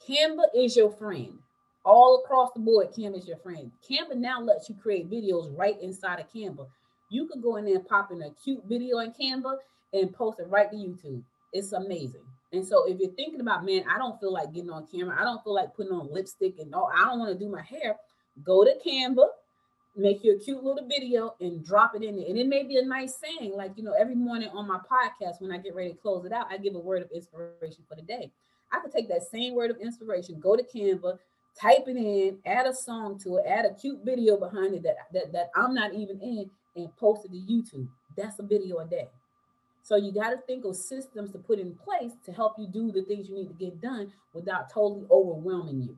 Canva 0.07 0.43
is 0.55 0.75
your 0.75 0.91
friend. 0.91 1.39
All 1.83 2.21
across 2.23 2.51
the 2.53 2.59
board, 2.59 2.91
Canva 2.91 3.19
is 3.19 3.27
your 3.27 3.37
friend. 3.37 3.71
Canva 3.89 4.15
now 4.15 4.41
lets 4.41 4.69
you 4.69 4.75
create 4.75 5.09
videos 5.09 5.57
right 5.57 5.81
inside 5.81 6.19
of 6.19 6.31
Canva. 6.31 6.67
You 7.09 7.27
could 7.27 7.41
go 7.41 7.55
in 7.55 7.65
there 7.65 7.75
and 7.75 7.87
pop 7.87 8.11
in 8.11 8.21
a 8.21 8.31
cute 8.31 8.63
video 8.67 8.99
in 8.99 9.13
Canva 9.13 9.57
and 9.93 10.13
post 10.13 10.39
it 10.39 10.47
right 10.49 10.69
to 10.69 10.75
YouTube. 10.75 11.23
It's 11.53 11.71
amazing. 11.71 12.23
And 12.53 12.65
so 12.65 12.85
if 12.89 12.99
you're 12.99 13.11
thinking 13.11 13.41
about, 13.41 13.65
man, 13.65 13.83
I 13.89 13.97
don't 13.97 14.19
feel 14.19 14.31
like 14.31 14.53
getting 14.53 14.69
on 14.69 14.87
camera, 14.87 15.17
I 15.19 15.23
don't 15.23 15.43
feel 15.43 15.53
like 15.53 15.75
putting 15.75 15.91
on 15.91 16.11
lipstick 16.13 16.59
and 16.59 16.73
oh, 16.73 16.89
I 16.93 17.05
don't 17.05 17.19
want 17.19 17.37
to 17.37 17.43
do 17.43 17.49
my 17.51 17.61
hair, 17.61 17.95
go 18.43 18.63
to 18.63 18.73
Canva, 18.85 19.27
make 19.95 20.23
you 20.23 20.35
a 20.35 20.39
cute 20.39 20.63
little 20.63 20.87
video 20.87 21.35
and 21.41 21.65
drop 21.65 21.95
it 21.95 22.03
in 22.03 22.15
there. 22.15 22.27
And 22.27 22.37
it 22.37 22.47
may 22.47 22.63
be 22.63 22.77
a 22.77 22.85
nice 22.85 23.17
saying, 23.17 23.53
like, 23.53 23.71
you 23.75 23.83
know, 23.83 23.93
every 23.99 24.15
morning 24.15 24.49
on 24.53 24.67
my 24.67 24.79
podcast, 24.79 25.41
when 25.41 25.51
I 25.51 25.57
get 25.57 25.75
ready 25.75 25.91
to 25.91 25.97
close 25.97 26.25
it 26.25 26.31
out, 26.31 26.47
I 26.49 26.57
give 26.57 26.75
a 26.75 26.79
word 26.79 27.01
of 27.01 27.09
inspiration 27.11 27.83
for 27.89 27.95
the 27.95 28.03
day. 28.03 28.31
I 28.71 28.79
could 28.79 28.91
take 28.91 29.09
that 29.09 29.23
same 29.23 29.55
word 29.55 29.71
of 29.71 29.77
inspiration, 29.77 30.39
go 30.39 30.55
to 30.55 30.63
Canva, 30.63 31.17
type 31.59 31.85
it 31.87 31.97
in, 31.97 32.39
add 32.45 32.67
a 32.67 32.73
song 32.73 33.19
to 33.19 33.37
it, 33.37 33.45
add 33.47 33.65
a 33.65 33.73
cute 33.73 33.99
video 34.03 34.37
behind 34.37 34.75
it 34.75 34.83
that, 34.83 34.95
that, 35.13 35.31
that 35.33 35.49
I'm 35.55 35.73
not 35.73 35.93
even 35.93 36.21
in, 36.21 36.49
and 36.75 36.95
post 36.97 37.25
it 37.25 37.31
to 37.31 37.37
YouTube. 37.37 37.87
That's 38.15 38.39
a 38.39 38.43
video 38.43 38.77
a 38.79 38.85
day. 38.85 39.07
So 39.81 39.95
you 39.95 40.11
got 40.11 40.31
to 40.31 40.37
think 40.45 40.65
of 40.65 40.75
systems 40.75 41.31
to 41.31 41.37
put 41.37 41.59
in 41.59 41.73
place 41.75 42.11
to 42.25 42.33
help 42.33 42.55
you 42.57 42.67
do 42.67 42.91
the 42.91 43.03
things 43.03 43.29
you 43.29 43.35
need 43.35 43.47
to 43.47 43.53
get 43.53 43.81
done 43.81 44.11
without 44.33 44.69
totally 44.69 45.05
overwhelming 45.09 45.81
you. 45.81 45.97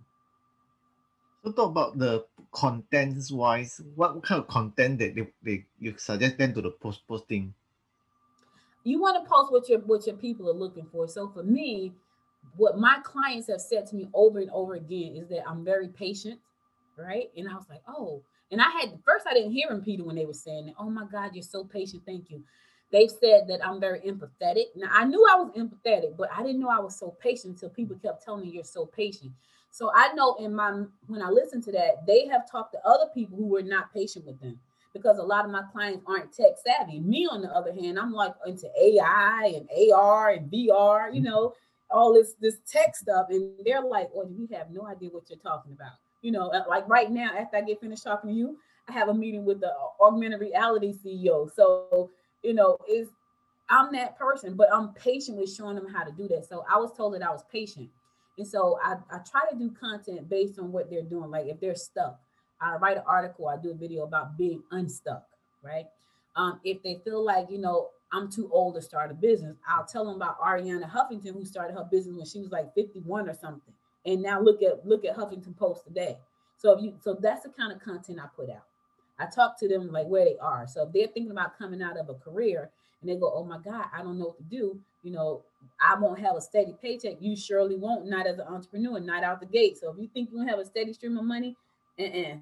So 1.43 1.52
talk 1.54 1.72
about 1.72 1.98
the 1.98 2.26
contents 2.52 3.32
wise. 3.32 3.82
What 3.95 4.22
kind 4.24 4.41
of 4.41 4.48
content 4.48 5.00
that 5.00 5.15
they, 5.15 5.28
they 5.41 5.65
you 5.80 5.95
suggest 5.98 6.38
them 6.38 6.54
to 6.54 6.62
the 6.62 6.72
post 6.72 7.02
posting? 7.08 7.54
You 8.84 9.02
want 9.02 9.24
to 9.24 9.30
post 9.30 9.52
what 9.52 9.67
your 9.69 9.80
what 9.80 10.06
your 10.06 10.17
people 10.17 10.50
are 10.50 10.54
looking 10.54 10.86
for. 10.91 11.08
So 11.08 11.30
for 11.30 11.43
me, 11.43 11.93
what 12.56 12.78
my 12.78 13.00
clients 13.04 13.48
have 13.48 13.62
said 13.62 13.86
to 13.88 13.96
me 13.96 14.10
over 14.14 14.40
and 14.40 14.50
over 14.52 14.76
again 14.76 15.16
is 15.16 15.28
that 15.30 15.48
I'm 15.48 15.64
very 15.64 15.88
patient, 15.88 16.40
right? 16.98 17.30
And 17.38 17.50
I 17.50 17.54
was 17.54 17.66
like, 17.70 17.82
oh, 17.88 18.22
and 18.52 18.62
I 18.62 18.70
had 18.70 19.00
first 19.06 19.28
I 19.28 19.34
didn't 19.34 19.52
hear 19.52 19.70
them, 19.70 19.82
Peter, 19.82 20.04
when 20.04 20.16
they 20.16 20.26
were 20.26 20.34
saying. 20.34 20.74
Oh 20.80 20.90
my 20.90 21.06
God, 21.12 21.32
you're 21.34 21.44
so 21.44 21.64
patient. 21.64 22.04
Thank 22.06 22.30
you. 22.30 22.44
They've 22.92 23.10
said 23.10 23.48
that 23.48 23.66
I'm 23.66 23.80
very 23.80 24.00
empathetic. 24.02 24.66
Now 24.76 24.90
I 24.92 25.06
knew 25.06 25.26
I 25.32 25.36
was 25.36 25.52
empathetic, 25.56 26.18
but 26.18 26.30
I 26.36 26.42
didn't 26.42 26.60
know 26.60 26.70
I 26.70 26.80
was 26.80 26.98
so 26.98 27.16
patient 27.22 27.56
until 27.56 27.70
people 27.70 27.96
kept 27.98 28.24
telling 28.24 28.42
me 28.42 28.50
you're 28.50 28.64
so 28.64 28.86
patient. 28.86 29.32
So 29.72 29.92
I 29.94 30.14
know 30.14 30.36
in 30.40 30.56
my 30.56 30.84
when 31.08 31.22
I 31.22 31.30
listen 31.30 31.62
to 31.64 31.72
that, 31.74 32.06
they 32.08 32.28
have 32.28 32.50
talked 32.50 32.74
to 32.74 32.80
other 32.86 33.06
people 33.14 33.38
who 33.38 33.46
were 33.46 33.62
not 33.62 33.94
patient 33.94 34.26
with 34.26 34.40
them 34.42 34.60
because 34.94 35.20
a 35.20 35.24
lot 35.24 35.46
of 35.46 35.52
my 35.52 35.62
clients 35.72 36.04
aren't 36.08 36.34
tech 36.34 36.54
savvy. 36.66 37.00
Me, 37.00 37.28
on 37.30 37.44
the 37.44 37.50
other 37.50 37.72
hand, 37.72 38.00
I'm 38.00 38.12
like 38.12 38.34
into 38.48 38.68
AI 38.82 39.54
and 39.56 39.70
AR 39.94 40.32
and 40.32 40.52
VR, 40.52 41.14
you 41.14 41.22
know 41.22 41.54
all 41.91 42.13
this 42.13 42.34
this 42.39 42.58
tech 42.67 42.95
stuff, 42.95 43.28
and 43.30 43.52
they're 43.65 43.82
like, 43.82 44.10
"Oh, 44.15 44.25
we 44.25 44.47
have 44.56 44.71
no 44.71 44.86
idea 44.88 45.10
what 45.10 45.30
you're 45.30 45.39
talking 45.39 45.73
about." 45.73 45.93
You 46.21 46.32
know, 46.32 46.47
like 46.67 46.88
right 46.88 47.10
now, 47.10 47.32
after 47.38 47.58
I 47.58 47.62
get 47.62 47.80
finished 47.80 48.04
talking 48.04 48.30
to 48.30 48.36
you, 48.36 48.58
I 48.89 48.91
have 48.91 49.10
a 49.10 49.13
meeting 49.13 49.45
with 49.45 49.62
the 49.62 49.71
augmented 50.02 50.41
reality 50.41 50.93
CEO. 50.93 51.49
So, 51.54 52.10
you 52.43 52.54
know, 52.54 52.78
is 52.89 53.08
I'm 53.69 53.91
that 53.93 54.17
person, 54.17 54.56
but 54.56 54.67
I'm 54.73 54.93
patient 54.93 55.38
with 55.38 55.54
showing 55.54 55.75
them 55.75 55.88
how 55.88 56.04
to 56.04 56.12
do 56.12 56.28
that. 56.30 56.45
So 56.47 56.65
I 56.69 56.78
was 56.78 56.91
told 56.97 57.13
that 57.13 57.23
I 57.23 57.32
was 57.32 57.43
patient. 57.52 57.89
And 58.38 58.47
so 58.47 58.80
I, 58.84 58.95
I 59.12 59.19
try 59.19 59.41
to 59.52 59.58
do 59.58 59.69
content 59.71 60.28
based 60.30 60.60
on 60.60 60.71
what 60.71 60.89
they're 60.89 61.04
doing. 61.04 61.30
Like 61.30 61.47
if 61.47 61.60
they're 61.60 61.75
stuck, 61.75 62.19
I 62.62 62.75
write 62.75 62.97
an 62.97 63.04
article, 63.06 63.47
I 63.47 63.58
do 63.58 63.71
a 63.71 63.75
video 63.75 64.04
about 64.04 64.38
being 64.38 64.63
unstuck, 64.71 65.23
right? 65.63 65.86
Um, 66.36 66.60
if 66.63 66.82
they 66.82 66.99
feel 67.04 67.23
like, 67.23 67.49
you 67.49 67.60
know, 67.60 67.89
I'm 68.12 68.32
too 68.32 68.50
old 68.52 68.76
to 68.76 68.82
start 68.82 69.12
a 69.12 69.13
business. 69.13 69.58
I'll 69.67 69.86
tell 69.86 70.06
them 70.06 70.15
about 70.15 70.39
Arianna 70.39 70.89
Huffington, 70.89 71.34
who 71.34 71.45
started 71.45 71.76
her 71.76 71.88
business 71.91 72.15
when 72.15 72.26
she 72.26 72.39
was 72.39 72.52
like 72.52 72.74
51 72.74 73.30
or 73.30 73.34
something. 73.34 73.74
And 74.06 74.22
now 74.22 74.41
look 74.41 74.63
at 74.63 74.86
look 74.88 75.06
at 75.06 75.15
Huffington 75.15 75.56
Post 75.58 75.86
today. 75.86 76.17
So 76.58 76.72
if 76.78 76.84
you 76.84 76.93
so 77.02 77.17
that's 77.19 77.43
the 77.43 77.50
kind 77.50 77.72
of 77.72 77.80
content 77.80 78.19
I 78.22 78.28
put 78.36 78.50
out. 78.50 78.63
I 79.19 79.26
talk 79.26 79.60
to 79.60 79.67
them 79.67 79.91
like 79.91 80.08
where 80.08 80.26
they 80.26 80.38
are. 80.41 80.65
So 80.67 80.84
if 80.84 80.93
they're 80.93 81.08
thinking 81.08 81.32
about 81.32 81.58
coming 81.58 81.82
out 81.82 81.98
of 81.98 82.10
a 82.10 82.13
career 82.13 82.72
and 83.02 83.10
they 83.10 83.15
go, 83.15 83.32
Oh 83.34 83.43
my 83.43 83.60
God, 83.60 83.86
I 83.95 84.02
don't 84.02 84.17
know 84.17 84.26
what 84.28 84.38
to 84.38 84.43
do, 84.43 84.80
you 85.04 85.12
know, 85.12 85.43
I 85.80 86.00
won't 86.00 86.19
have 86.19 86.36
a 86.36 86.41
steady 86.41 86.76
paycheck. 86.82 87.17
You 87.19 87.36
surely 87.36 87.76
won't, 87.76 88.08
not 88.08 88.28
as 88.28 88.39
an 88.39 88.48
entrepreneur, 88.48 89.00
not 89.00 89.24
out 89.24 89.39
the 89.39 89.45
gate. 89.45 89.78
So 89.78 89.91
if 89.91 90.00
you 90.00 90.10
think 90.13 90.30
you 90.32 90.45
have 90.48 90.60
a 90.60 90.65
steady 90.65 90.93
stream 90.93 91.17
of 91.17 91.26
money, 91.26 91.56
uh-uh, 92.00 92.38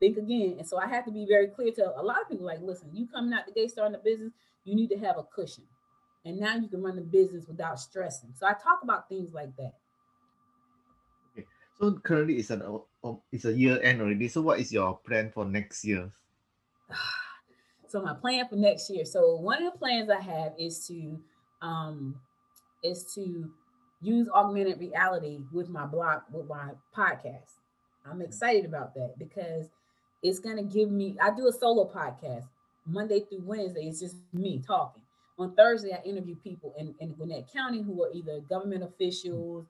think 0.00 0.16
again. 0.16 0.56
And 0.58 0.66
so 0.66 0.78
I 0.78 0.88
have 0.88 1.04
to 1.06 1.10
be 1.10 1.26
very 1.26 1.48
clear 1.48 1.70
to 1.72 1.98
a 1.98 2.02
lot 2.02 2.22
of 2.22 2.28
people 2.28 2.46
like, 2.46 2.60
listen, 2.60 2.90
you 2.92 3.06
coming 3.06 3.32
out 3.32 3.46
the 3.46 3.52
gate 3.52 3.70
starting 3.70 3.94
a 3.94 3.98
business, 3.98 4.32
you 4.64 4.74
need 4.74 4.90
to 4.90 4.98
have 4.98 5.18
a 5.18 5.24
cushion. 5.24 5.64
And 6.24 6.38
now 6.38 6.56
you 6.56 6.68
can 6.68 6.82
run 6.82 6.96
the 6.96 7.02
business 7.02 7.46
without 7.48 7.80
stressing. 7.80 8.30
So 8.34 8.46
I 8.46 8.52
talk 8.52 8.80
about 8.82 9.08
things 9.08 9.32
like 9.32 9.54
that. 9.56 9.74
Okay. 11.32 11.46
So 11.80 11.92
currently 11.94 12.36
it's 12.36 12.50
an 12.50 12.62
it's 13.32 13.44
a 13.44 13.52
year 13.52 13.80
end 13.82 14.00
already. 14.00 14.28
So 14.28 14.40
what 14.42 14.60
is 14.60 14.72
your 14.72 14.98
plan 15.04 15.32
for 15.32 15.44
next 15.44 15.84
year? 15.84 16.10
so 17.88 18.02
my 18.02 18.14
plan 18.14 18.46
for 18.48 18.56
next 18.56 18.88
year. 18.90 19.04
So 19.04 19.36
one 19.36 19.64
of 19.64 19.72
the 19.72 19.78
plans 19.78 20.10
I 20.10 20.20
have 20.20 20.52
is 20.58 20.86
to 20.86 21.18
um 21.60 22.20
is 22.84 23.12
to 23.14 23.50
use 24.00 24.28
augmented 24.34 24.78
reality 24.78 25.40
with 25.52 25.68
my 25.68 25.86
blog 25.86 26.22
with 26.30 26.48
my 26.48 26.70
podcast. 26.96 27.58
I'm 28.08 28.20
excited 28.20 28.64
about 28.64 28.94
that 28.94 29.14
because 29.18 29.68
it's 30.22 30.38
going 30.38 30.56
to 30.56 30.62
give 30.62 30.90
me 30.90 31.16
I 31.20 31.34
do 31.34 31.48
a 31.48 31.52
solo 31.52 31.90
podcast. 31.90 32.46
Monday 32.86 33.20
through 33.20 33.42
Wednesday, 33.44 33.82
it's 33.82 34.00
just 34.00 34.16
me 34.32 34.62
talking. 34.66 35.02
On 35.38 35.54
Thursday, 35.54 35.92
I 35.92 36.02
interview 36.06 36.36
people 36.36 36.74
in, 36.78 36.94
in 37.00 37.12
Gwinnett 37.14 37.52
County 37.52 37.82
who 37.82 38.02
are 38.04 38.10
either 38.12 38.40
government 38.48 38.84
officials, 38.84 39.66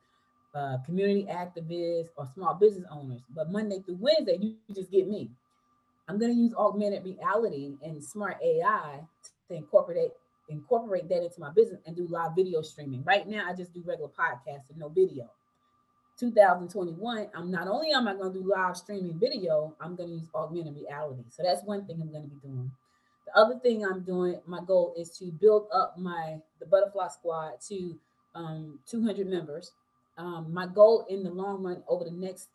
uh, 0.54 0.78
community 0.84 1.26
activists, 1.30 2.08
or 2.16 2.28
small 2.34 2.54
business 2.54 2.86
owners. 2.90 3.22
But 3.34 3.50
Monday 3.50 3.80
through 3.80 3.98
Wednesday, 4.00 4.38
you, 4.40 4.56
just 4.74 4.90
get 4.90 5.08
me. 5.08 5.30
I'm 6.08 6.18
going 6.18 6.32
to 6.32 6.38
use 6.38 6.52
augmented 6.54 7.04
reality 7.04 7.76
and 7.82 8.02
smart 8.02 8.38
AI 8.42 9.00
to 9.48 9.54
incorporate 9.54 10.10
incorporate 10.48 11.08
that 11.08 11.22
into 11.22 11.40
my 11.40 11.50
business 11.50 11.80
and 11.86 11.96
do 11.96 12.06
live 12.08 12.32
video 12.36 12.60
streaming. 12.62 13.02
Right 13.04 13.26
now, 13.26 13.48
I 13.48 13.54
just 13.54 13.72
do 13.72 13.82
regular 13.86 14.10
podcasts 14.10 14.68
and 14.68 14.78
no 14.78 14.88
video. 14.88 15.30
2021, 16.18 17.28
I'm 17.34 17.50
not 17.50 17.68
only 17.68 17.92
am 17.92 18.06
I 18.06 18.14
going 18.14 18.32
to 18.32 18.40
do 18.40 18.46
live 18.46 18.76
streaming 18.76 19.18
video, 19.18 19.74
I'm 19.80 19.96
going 19.96 20.10
to 20.10 20.14
use 20.16 20.28
augmented 20.34 20.76
reality. 20.76 21.22
So 21.30 21.42
that's 21.42 21.62
one 21.64 21.86
thing 21.86 22.00
I'm 22.02 22.10
going 22.10 22.24
to 22.24 22.28
be 22.28 22.36
doing. 22.42 22.70
The 23.32 23.40
other 23.40 23.58
thing 23.58 23.84
I'm 23.84 24.00
doing, 24.00 24.40
my 24.46 24.60
goal 24.66 24.94
is 24.96 25.10
to 25.18 25.26
build 25.26 25.66
up 25.72 25.96
my 25.98 26.38
the 26.60 26.66
butterfly 26.66 27.08
squad 27.08 27.60
to 27.68 27.98
um, 28.34 28.78
200 28.86 29.26
members. 29.26 29.72
Um, 30.18 30.52
my 30.52 30.66
goal 30.66 31.06
in 31.08 31.22
the 31.22 31.30
long 31.30 31.62
run 31.62 31.82
over 31.88 32.04
the 32.04 32.10
next 32.10 32.48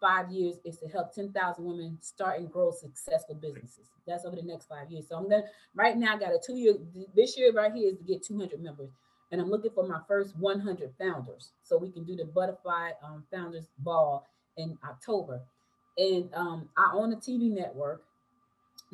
five 0.00 0.30
years 0.30 0.56
is 0.64 0.78
to 0.78 0.88
help 0.88 1.14
10,000 1.14 1.64
women 1.64 1.98
start 2.00 2.38
and 2.40 2.50
grow 2.50 2.70
successful 2.70 3.34
businesses. 3.34 3.86
That's 4.06 4.24
over 4.24 4.36
the 4.36 4.42
next 4.42 4.66
five 4.66 4.90
years. 4.90 5.06
So 5.08 5.16
I'm 5.16 5.28
gonna 5.28 5.44
right 5.74 5.96
now 5.96 6.14
I 6.14 6.18
got 6.18 6.32
a 6.32 6.38
two 6.44 6.56
year 6.56 6.74
this 7.14 7.36
year 7.36 7.52
right 7.52 7.72
here 7.72 7.90
is 7.90 7.98
to 7.98 8.04
get 8.04 8.22
200 8.22 8.62
members, 8.62 8.90
and 9.30 9.40
I'm 9.40 9.50
looking 9.50 9.70
for 9.74 9.86
my 9.86 10.00
first 10.08 10.36
100 10.36 10.92
founders 10.98 11.50
so 11.62 11.78
we 11.78 11.90
can 11.90 12.04
do 12.04 12.16
the 12.16 12.24
butterfly 12.24 12.90
um, 13.02 13.24
founders 13.30 13.66
ball 13.78 14.26
in 14.56 14.78
October. 14.88 15.40
And 15.96 16.28
um, 16.34 16.68
I 16.76 16.90
own 16.92 17.12
a 17.12 17.16
TV 17.16 17.50
network, 17.50 18.02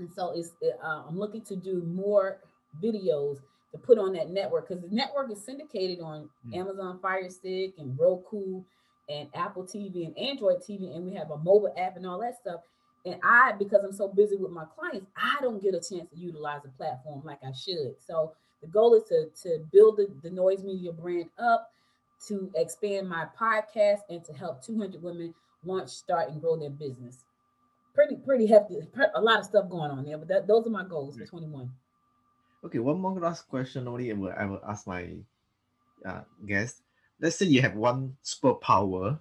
and 0.00 0.12
so 0.12 0.32
it's 0.34 0.52
uh, 0.82 1.02
I'm 1.08 1.18
looking 1.18 1.42
to 1.42 1.56
do 1.56 1.82
more 1.86 2.38
videos 2.82 3.38
to 3.72 3.78
put 3.78 3.98
on 3.98 4.12
that 4.14 4.30
network 4.30 4.68
because 4.68 4.82
the 4.82 4.94
network 4.94 5.30
is 5.30 5.44
syndicated 5.44 6.00
on 6.00 6.28
mm. 6.48 6.56
Amazon 6.56 6.98
Fire 7.00 7.28
Stick 7.30 7.74
and 7.78 7.96
Roku 7.98 8.62
and 9.08 9.28
Apple 9.34 9.64
TV 9.64 10.06
and 10.06 10.16
Android 10.18 10.58
TV, 10.58 10.94
and 10.94 11.04
we 11.04 11.14
have 11.14 11.30
a 11.30 11.36
mobile 11.36 11.74
app 11.76 11.96
and 11.96 12.06
all 12.06 12.20
that 12.20 12.36
stuff. 12.40 12.60
And 13.04 13.16
I, 13.24 13.52
because 13.58 13.82
I'm 13.82 13.92
so 13.92 14.08
busy 14.08 14.36
with 14.36 14.52
my 14.52 14.64
clients, 14.76 15.06
I 15.16 15.38
don't 15.40 15.62
get 15.62 15.74
a 15.74 15.78
chance 15.78 16.10
to 16.10 16.16
utilize 16.16 16.62
the 16.62 16.68
platform 16.70 17.22
like 17.24 17.38
I 17.42 17.52
should. 17.52 17.94
So 18.06 18.32
the 18.60 18.68
goal 18.68 18.94
is 18.94 19.04
to, 19.04 19.28
to 19.42 19.64
build 19.72 19.96
the, 19.96 20.08
the 20.22 20.30
noise 20.30 20.62
media 20.62 20.92
brand 20.92 21.30
up, 21.38 21.70
to 22.28 22.50
expand 22.54 23.08
my 23.08 23.26
podcast, 23.38 24.00
and 24.10 24.22
to 24.24 24.32
help 24.34 24.64
200 24.64 25.02
women 25.02 25.34
launch, 25.64 25.88
start, 25.88 26.30
and 26.30 26.40
grow 26.40 26.58
their 26.58 26.70
business. 26.70 27.24
Pretty, 28.00 28.16
pretty 28.16 28.46
hefty. 28.46 28.78
A 29.14 29.20
lot 29.20 29.40
of 29.40 29.44
stuff 29.44 29.68
going 29.68 29.90
on 29.90 30.06
there, 30.06 30.16
but 30.16 30.28
that, 30.28 30.46
those 30.46 30.66
are 30.66 30.70
my 30.70 30.84
goals 30.84 31.18
for 31.18 31.26
21. 31.26 31.70
Okay, 32.64 32.78
one 32.78 32.98
more 32.98 33.12
last 33.20 33.46
question 33.46 33.86
only 33.86 34.10
I 34.10 34.14
will, 34.14 34.32
I 34.34 34.46
will 34.46 34.60
ask 34.66 34.86
my 34.86 35.10
uh, 36.06 36.22
guest. 36.46 36.80
Let's 37.20 37.36
say 37.36 37.44
you 37.44 37.60
have 37.60 37.74
one 37.74 38.16
superpower. 38.24 39.20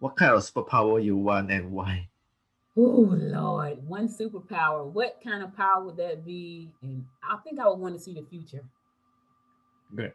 What 0.00 0.18
kind 0.18 0.34
of 0.34 0.42
superpower 0.42 1.02
you 1.02 1.16
want 1.16 1.50
and 1.50 1.72
why? 1.72 2.10
Oh 2.76 3.08
Lord, 3.10 3.78
one 3.88 4.06
superpower. 4.06 4.84
What 4.84 5.18
kind 5.24 5.42
of 5.42 5.56
power 5.56 5.82
would 5.82 5.96
that 5.96 6.26
be? 6.26 6.70
And 6.82 7.06
I 7.26 7.38
think 7.38 7.58
I 7.58 7.66
would 7.68 7.78
want 7.78 7.94
to 7.94 8.00
see 8.00 8.12
the 8.12 8.26
future. 8.28 8.64
Good. 9.96 10.12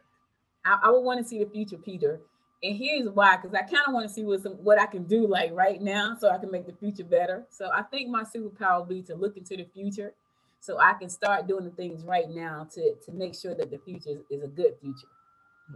I, 0.64 0.78
I 0.84 0.90
would 0.90 1.00
want 1.00 1.20
to 1.20 1.28
see 1.28 1.42
the 1.42 1.50
future, 1.50 1.78
Peter. 1.78 2.20
And 2.62 2.76
here's 2.76 3.08
why, 3.10 3.36
because 3.36 3.54
I 3.54 3.62
kind 3.62 3.84
of 3.86 3.92
want 3.92 4.08
to 4.08 4.12
see 4.12 4.24
what 4.24 4.42
some 4.42 4.52
what 4.54 4.80
I 4.80 4.86
can 4.86 5.04
do 5.04 5.26
like 5.26 5.52
right 5.52 5.80
now 5.80 6.16
so 6.18 6.30
I 6.30 6.38
can 6.38 6.50
make 6.50 6.66
the 6.66 6.72
future 6.72 7.04
better. 7.04 7.44
So 7.50 7.70
I 7.72 7.82
think 7.82 8.08
my 8.08 8.24
superpower 8.24 8.80
would 8.80 8.88
be 8.88 9.02
to 9.02 9.14
look 9.14 9.36
into 9.36 9.56
the 9.56 9.66
future 9.74 10.14
so 10.60 10.78
I 10.78 10.94
can 10.94 11.10
start 11.10 11.46
doing 11.46 11.64
the 11.64 11.70
things 11.72 12.04
right 12.04 12.28
now 12.28 12.66
to 12.74 12.94
to 13.04 13.12
make 13.12 13.34
sure 13.34 13.54
that 13.54 13.70
the 13.70 13.78
future 13.78 14.10
is, 14.10 14.18
is 14.30 14.42
a 14.44 14.48
good 14.48 14.74
future. 14.80 15.08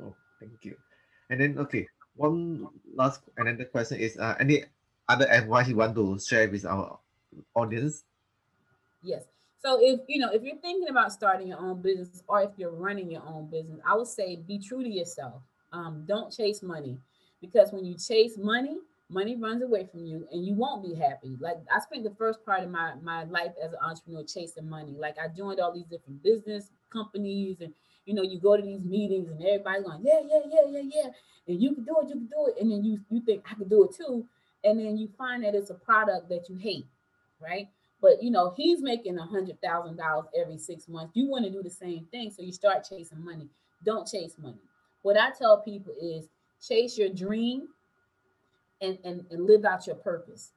Oh, 0.02 0.14
thank 0.40 0.64
you. 0.64 0.76
And 1.28 1.40
then 1.40 1.58
okay, 1.58 1.86
one 2.16 2.68
last 2.94 3.20
another 3.36 3.66
question 3.66 3.98
is 4.00 4.16
uh, 4.16 4.34
any 4.40 4.64
other 5.08 5.28
advice 5.30 5.68
you 5.68 5.76
want 5.76 5.94
to 5.94 6.18
share 6.18 6.48
with 6.48 6.64
our 6.64 6.98
audience? 7.54 8.04
Yes. 9.02 9.24
So 9.60 9.78
if 9.80 10.00
you 10.08 10.20
know 10.20 10.30
if 10.32 10.42
you're 10.42 10.56
thinking 10.56 10.88
about 10.88 11.12
starting 11.12 11.48
your 11.48 11.58
own 11.58 11.82
business 11.82 12.22
or 12.26 12.42
if 12.42 12.50
you're 12.56 12.72
running 12.72 13.10
your 13.10 13.26
own 13.26 13.50
business, 13.50 13.80
I 13.86 13.94
would 13.94 14.06
say 14.06 14.36
be 14.36 14.58
true 14.58 14.82
to 14.82 14.88
yourself. 14.88 15.42
Um, 15.72 16.04
don't 16.06 16.32
chase 16.34 16.62
money 16.62 16.98
because 17.40 17.72
when 17.72 17.84
you 17.84 17.94
chase 17.96 18.36
money, 18.38 18.78
money 19.10 19.36
runs 19.36 19.62
away 19.62 19.86
from 19.90 20.04
you 20.04 20.26
and 20.32 20.44
you 20.44 20.54
won't 20.54 20.82
be 20.82 20.94
happy. 20.94 21.36
Like 21.40 21.58
I 21.74 21.80
spent 21.80 22.04
the 22.04 22.14
first 22.18 22.44
part 22.44 22.62
of 22.62 22.70
my 22.70 22.94
my 23.02 23.24
life 23.24 23.52
as 23.62 23.72
an 23.72 23.78
entrepreneur 23.82 24.24
chasing 24.24 24.68
money. 24.68 24.94
Like 24.98 25.16
I 25.18 25.28
joined 25.28 25.60
all 25.60 25.72
these 25.72 25.86
different 25.86 26.22
business 26.22 26.70
companies 26.92 27.58
and 27.60 27.72
you 28.06 28.14
know 28.14 28.22
you 28.22 28.38
go 28.40 28.56
to 28.56 28.62
these 28.62 28.82
meetings 28.82 29.28
and 29.30 29.40
everybody's 29.42 29.84
going 29.84 30.00
yeah 30.02 30.20
yeah 30.26 30.40
yeah 30.50 30.70
yeah 30.70 30.82
yeah 30.94 31.10
and 31.46 31.62
you 31.62 31.74
can 31.74 31.84
do 31.84 31.96
it 32.00 32.08
you 32.08 32.14
can 32.14 32.26
do 32.26 32.46
it 32.48 32.60
and 32.60 32.70
then 32.72 32.84
you 32.84 32.98
you 33.10 33.20
think 33.20 33.44
I 33.50 33.54
can 33.54 33.68
do 33.68 33.84
it 33.84 33.94
too 33.94 34.26
and 34.64 34.78
then 34.78 34.96
you 34.96 35.08
find 35.18 35.44
that 35.44 35.54
it's 35.54 35.70
a 35.70 35.74
product 35.74 36.28
that 36.30 36.48
you 36.48 36.56
hate, 36.56 36.86
right? 37.40 37.68
But 38.00 38.22
you 38.22 38.30
know 38.30 38.54
he's 38.56 38.80
making 38.82 39.18
a 39.18 39.24
hundred 39.26 39.60
thousand 39.60 39.96
dollars 39.96 40.26
every 40.38 40.58
six 40.58 40.88
months. 40.88 41.12
You 41.14 41.28
want 41.28 41.44
to 41.44 41.50
do 41.50 41.62
the 41.62 41.70
same 41.70 42.06
thing, 42.10 42.30
so 42.30 42.42
you 42.42 42.52
start 42.52 42.86
chasing 42.88 43.24
money. 43.24 43.48
Don't 43.84 44.08
chase 44.08 44.34
money. 44.38 44.60
What 45.08 45.18
I 45.18 45.30
tell 45.30 45.56
people 45.62 45.94
is 45.98 46.28
chase 46.60 46.98
your 46.98 47.08
dream 47.08 47.68
and, 48.82 48.98
and, 49.04 49.24
and 49.30 49.46
live 49.46 49.64
out 49.64 49.86
your 49.86 49.96
purpose. 49.96 50.52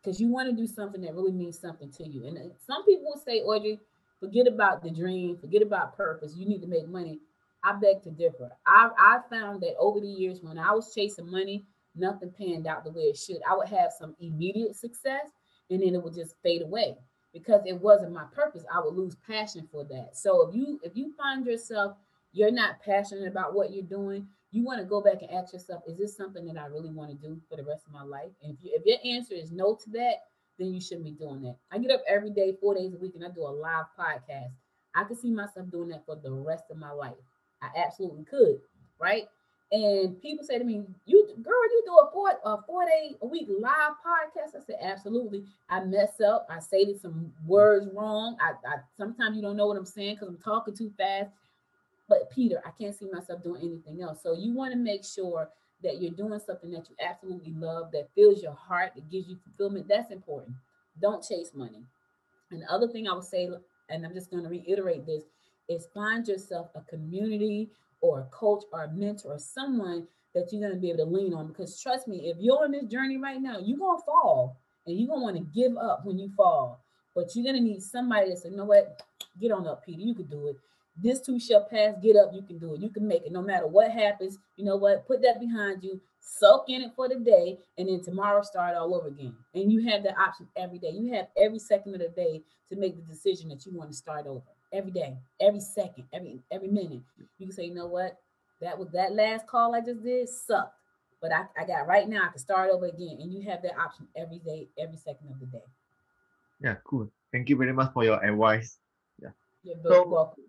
Because 0.00 0.20
you 0.20 0.28
want 0.28 0.48
to 0.48 0.54
do 0.54 0.64
something 0.64 1.00
that 1.00 1.16
really 1.16 1.32
means 1.32 1.58
something 1.58 1.90
to 1.90 2.08
you. 2.08 2.24
And 2.24 2.38
some 2.64 2.84
people 2.84 3.06
will 3.06 3.20
say, 3.26 3.40
Audrey, 3.40 3.80
forget 4.20 4.46
about 4.46 4.84
the 4.84 4.92
dream, 4.92 5.36
forget 5.36 5.60
about 5.60 5.96
purpose. 5.96 6.36
You 6.36 6.46
need 6.46 6.60
to 6.60 6.68
make 6.68 6.86
money. 6.86 7.18
I 7.64 7.72
beg 7.72 8.04
to 8.04 8.12
differ. 8.12 8.52
I, 8.64 8.90
I 8.96 9.18
found 9.28 9.60
that 9.62 9.74
over 9.80 9.98
the 9.98 10.06
years, 10.06 10.38
when 10.40 10.56
I 10.56 10.70
was 10.70 10.94
chasing 10.94 11.28
money, 11.28 11.64
nothing 11.96 12.30
panned 12.30 12.68
out 12.68 12.84
the 12.84 12.92
way 12.92 13.02
it 13.06 13.16
should. 13.18 13.40
I 13.50 13.56
would 13.56 13.70
have 13.70 13.90
some 13.98 14.14
immediate 14.20 14.76
success 14.76 15.26
and 15.68 15.82
then 15.82 15.96
it 15.96 16.00
would 16.04 16.14
just 16.14 16.36
fade 16.44 16.62
away 16.62 16.94
because 17.32 17.62
it 17.66 17.80
wasn't 17.80 18.12
my 18.12 18.26
purpose. 18.32 18.62
I 18.72 18.78
would 18.78 18.94
lose 18.94 19.16
passion 19.26 19.68
for 19.72 19.82
that. 19.86 20.10
So 20.12 20.48
if 20.48 20.54
you 20.54 20.78
if 20.84 20.96
you 20.96 21.12
find 21.16 21.44
yourself 21.44 21.96
you're 22.34 22.52
not 22.52 22.82
passionate 22.84 23.28
about 23.28 23.54
what 23.54 23.72
you're 23.72 23.84
doing, 23.84 24.26
you 24.50 24.64
want 24.64 24.80
to 24.80 24.84
go 24.84 25.00
back 25.00 25.22
and 25.22 25.30
ask 25.30 25.52
yourself, 25.52 25.82
is 25.86 25.96
this 25.96 26.16
something 26.16 26.44
that 26.46 26.58
I 26.58 26.66
really 26.66 26.90
want 26.90 27.10
to 27.10 27.16
do 27.16 27.40
for 27.48 27.56
the 27.56 27.64
rest 27.64 27.86
of 27.86 27.92
my 27.92 28.02
life? 28.02 28.30
And 28.42 28.52
if, 28.52 28.58
you, 28.62 28.72
if 28.74 28.84
your 28.84 29.16
answer 29.16 29.34
is 29.34 29.50
no 29.50 29.74
to 29.74 29.90
that, 29.90 30.24
then 30.58 30.72
you 30.72 30.80
shouldn't 30.80 31.04
be 31.04 31.12
doing 31.12 31.42
that. 31.42 31.56
I 31.72 31.78
get 31.78 31.90
up 31.90 32.02
every 32.08 32.30
day, 32.30 32.56
four 32.60 32.74
days 32.74 32.92
a 32.94 32.98
week, 32.98 33.14
and 33.14 33.24
I 33.24 33.28
do 33.28 33.42
a 33.42 33.50
live 33.50 33.86
podcast. 33.98 34.52
I 34.94 35.04
could 35.04 35.18
see 35.18 35.30
myself 35.30 35.70
doing 35.70 35.88
that 35.88 36.06
for 36.06 36.16
the 36.16 36.30
rest 36.30 36.64
of 36.70 36.76
my 36.76 36.92
life. 36.92 37.14
I 37.62 37.68
absolutely 37.76 38.24
could, 38.24 38.60
right? 39.00 39.24
And 39.72 40.20
people 40.22 40.44
say 40.44 40.58
to 40.58 40.64
me, 40.64 40.84
"You 41.06 41.26
girl, 41.42 41.64
you 41.72 41.82
do 41.84 41.94
a 41.94 42.10
four 42.12 42.30
a 42.44 42.62
four 42.62 42.84
day 42.84 43.16
a 43.20 43.26
week 43.26 43.48
live 43.48 43.94
podcast." 44.06 44.54
I 44.54 44.60
said, 44.64 44.76
"Absolutely." 44.80 45.44
I 45.68 45.82
mess 45.82 46.20
up. 46.20 46.46
I 46.48 46.60
say 46.60 46.94
some 46.94 47.32
words 47.44 47.88
wrong. 47.92 48.36
I, 48.40 48.52
I 48.68 48.76
sometimes 48.96 49.34
you 49.34 49.42
don't 49.42 49.56
know 49.56 49.66
what 49.66 49.76
I'm 49.76 49.84
saying 49.84 50.14
because 50.14 50.28
I'm 50.28 50.38
talking 50.38 50.76
too 50.76 50.92
fast. 50.96 51.30
But 52.08 52.30
Peter, 52.30 52.62
I 52.66 52.70
can't 52.70 52.94
see 52.94 53.08
myself 53.10 53.42
doing 53.42 53.62
anything 53.62 54.02
else. 54.02 54.22
So 54.22 54.34
you 54.34 54.52
want 54.52 54.72
to 54.72 54.78
make 54.78 55.04
sure 55.04 55.48
that 55.82 56.00
you're 56.00 56.12
doing 56.12 56.40
something 56.44 56.70
that 56.70 56.88
you 56.88 56.96
absolutely 57.00 57.52
love, 57.56 57.92
that 57.92 58.08
fills 58.14 58.42
your 58.42 58.54
heart, 58.54 58.92
that 58.94 59.10
gives 59.10 59.28
you 59.28 59.36
fulfillment. 59.44 59.88
That's 59.88 60.10
important. 60.10 60.56
Don't 61.00 61.26
chase 61.26 61.50
money. 61.54 61.82
And 62.50 62.62
the 62.62 62.70
other 62.70 62.88
thing 62.88 63.08
I 63.08 63.14
would 63.14 63.24
say, 63.24 63.48
and 63.88 64.04
I'm 64.04 64.14
just 64.14 64.30
going 64.30 64.44
to 64.44 64.48
reiterate 64.48 65.06
this, 65.06 65.24
is 65.68 65.88
find 65.94 66.26
yourself 66.26 66.68
a 66.74 66.82
community 66.82 67.70
or 68.00 68.20
a 68.20 68.24
coach 68.24 68.64
or 68.72 68.84
a 68.84 68.92
mentor 68.92 69.32
or 69.32 69.38
someone 69.38 70.06
that 70.34 70.52
you're 70.52 70.60
going 70.60 70.74
to 70.74 70.80
be 70.80 70.90
able 70.90 71.04
to 71.04 71.10
lean 71.10 71.32
on. 71.32 71.48
Because 71.48 71.80
trust 71.80 72.06
me, 72.06 72.28
if 72.28 72.36
you're 72.38 72.62
on 72.62 72.72
this 72.72 72.84
journey 72.84 73.16
right 73.16 73.40
now, 73.40 73.58
you're 73.58 73.78
going 73.78 73.98
to 73.98 74.04
fall 74.04 74.58
and 74.86 74.98
you're 74.98 75.08
going 75.08 75.20
to 75.20 75.24
want 75.24 75.36
to 75.36 75.60
give 75.60 75.76
up 75.78 76.04
when 76.04 76.18
you 76.18 76.30
fall. 76.36 76.80
But 77.14 77.34
you're 77.34 77.44
going 77.44 77.56
to 77.56 77.62
need 77.62 77.82
somebody 77.82 78.30
that 78.30 78.38
says, 78.38 78.50
you 78.50 78.56
know 78.56 78.64
what, 78.64 79.02
get 79.40 79.52
on 79.52 79.66
up, 79.66 79.84
Peter. 79.84 80.02
You 80.02 80.14
could 80.14 80.30
do 80.30 80.48
it. 80.48 80.56
This 80.96 81.20
too 81.20 81.40
shall 81.40 81.64
pass. 81.64 81.94
Get 82.00 82.16
up. 82.16 82.32
You 82.32 82.42
can 82.42 82.58
do 82.58 82.74
it. 82.74 82.80
You 82.80 82.88
can 82.88 83.06
make 83.06 83.26
it 83.26 83.32
no 83.32 83.42
matter 83.42 83.66
what 83.66 83.90
happens. 83.90 84.38
You 84.56 84.64
know 84.64 84.76
what? 84.76 85.06
Put 85.06 85.22
that 85.22 85.40
behind 85.40 85.82
you. 85.82 86.00
Soak 86.20 86.66
in 86.68 86.82
it 86.82 86.92
for 86.94 87.08
the 87.08 87.16
day. 87.16 87.58
And 87.78 87.88
then 87.88 88.02
tomorrow 88.02 88.42
start 88.42 88.76
all 88.76 88.94
over 88.94 89.08
again. 89.08 89.34
And 89.54 89.72
you 89.72 89.88
have 89.90 90.04
that 90.04 90.16
option 90.18 90.48
every 90.56 90.78
day. 90.78 90.90
You 90.90 91.12
have 91.14 91.28
every 91.36 91.58
second 91.58 91.94
of 91.94 92.00
the 92.00 92.08
day 92.08 92.42
to 92.68 92.76
make 92.76 92.96
the 92.96 93.02
decision 93.02 93.48
that 93.48 93.66
you 93.66 93.76
want 93.76 93.90
to 93.90 93.96
start 93.96 94.26
over. 94.26 94.42
Every 94.72 94.90
day, 94.90 95.16
every 95.40 95.60
second, 95.60 96.04
every 96.12 96.40
every 96.50 96.68
minute. 96.68 97.02
You 97.38 97.46
can 97.46 97.52
say, 97.52 97.66
you 97.66 97.74
know 97.74 97.86
what? 97.86 98.18
That 98.60 98.76
was 98.76 98.88
that 98.92 99.14
last 99.14 99.46
call 99.46 99.74
I 99.74 99.80
just 99.80 100.02
did 100.02 100.28
sucked. 100.28 100.74
But 101.20 101.32
I, 101.32 101.44
I 101.58 101.64
got 101.64 101.86
right 101.86 102.08
now, 102.08 102.24
I 102.24 102.30
can 102.30 102.38
start 102.38 102.70
over 102.70 102.86
again. 102.86 103.18
And 103.20 103.32
you 103.32 103.42
have 103.48 103.62
that 103.62 103.78
option 103.78 104.08
every 104.16 104.38
day, 104.38 104.68
every 104.78 104.96
second 104.96 105.30
of 105.30 105.38
the 105.38 105.46
day. 105.46 105.64
Yeah, 106.60 106.74
cool. 106.84 107.08
Thank 107.32 107.48
you 107.48 107.56
very 107.56 107.72
much 107.72 107.92
for 107.92 108.04
your 108.04 108.22
advice. 108.24 108.78
Yeah. 109.22 109.30
You're 109.62 109.76
very 109.76 109.94
so, 109.94 110.08
welcome 110.08 110.44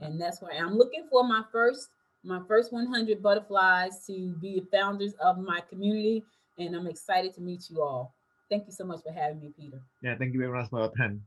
and 0.00 0.20
that's 0.20 0.40
where 0.40 0.52
i'm 0.52 0.78
looking 0.78 1.08
for 1.10 1.24
my 1.24 1.42
first 1.50 1.88
my 2.22 2.40
first 2.46 2.72
100 2.72 3.20
butterflies 3.22 4.06
to 4.06 4.37
be 4.40 4.60
the 4.60 4.66
founders 4.72 5.14
of 5.20 5.38
my 5.38 5.60
community. 5.60 6.24
And 6.58 6.76
i'm 6.76 6.87
excited 6.87 7.34
to 7.34 7.40
meet 7.40 7.68
you 7.68 7.82
all. 7.82 8.14
Thank 8.48 8.66
you 8.66 8.72
so 8.72 8.84
much 8.84 9.02
for 9.02 9.10
having 9.12 9.42
me 9.42 9.50
peter. 9.58 9.82
Yeah 10.02 10.16
thank 10.16 10.32
you 10.32 10.38
very 10.38 10.52
much 10.52 10.70
for 10.70 10.78
your 10.78 10.92
time 10.96 11.24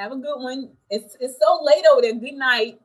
have 0.00 0.12
a 0.12 0.16
good 0.16 0.38
one. 0.38 0.70
It's 0.90 1.16
it's 1.20 1.38
so 1.38 1.62
late 1.62 1.84
over 1.92 2.02
there. 2.02 2.14
Good 2.14 2.34
night. 2.34 2.80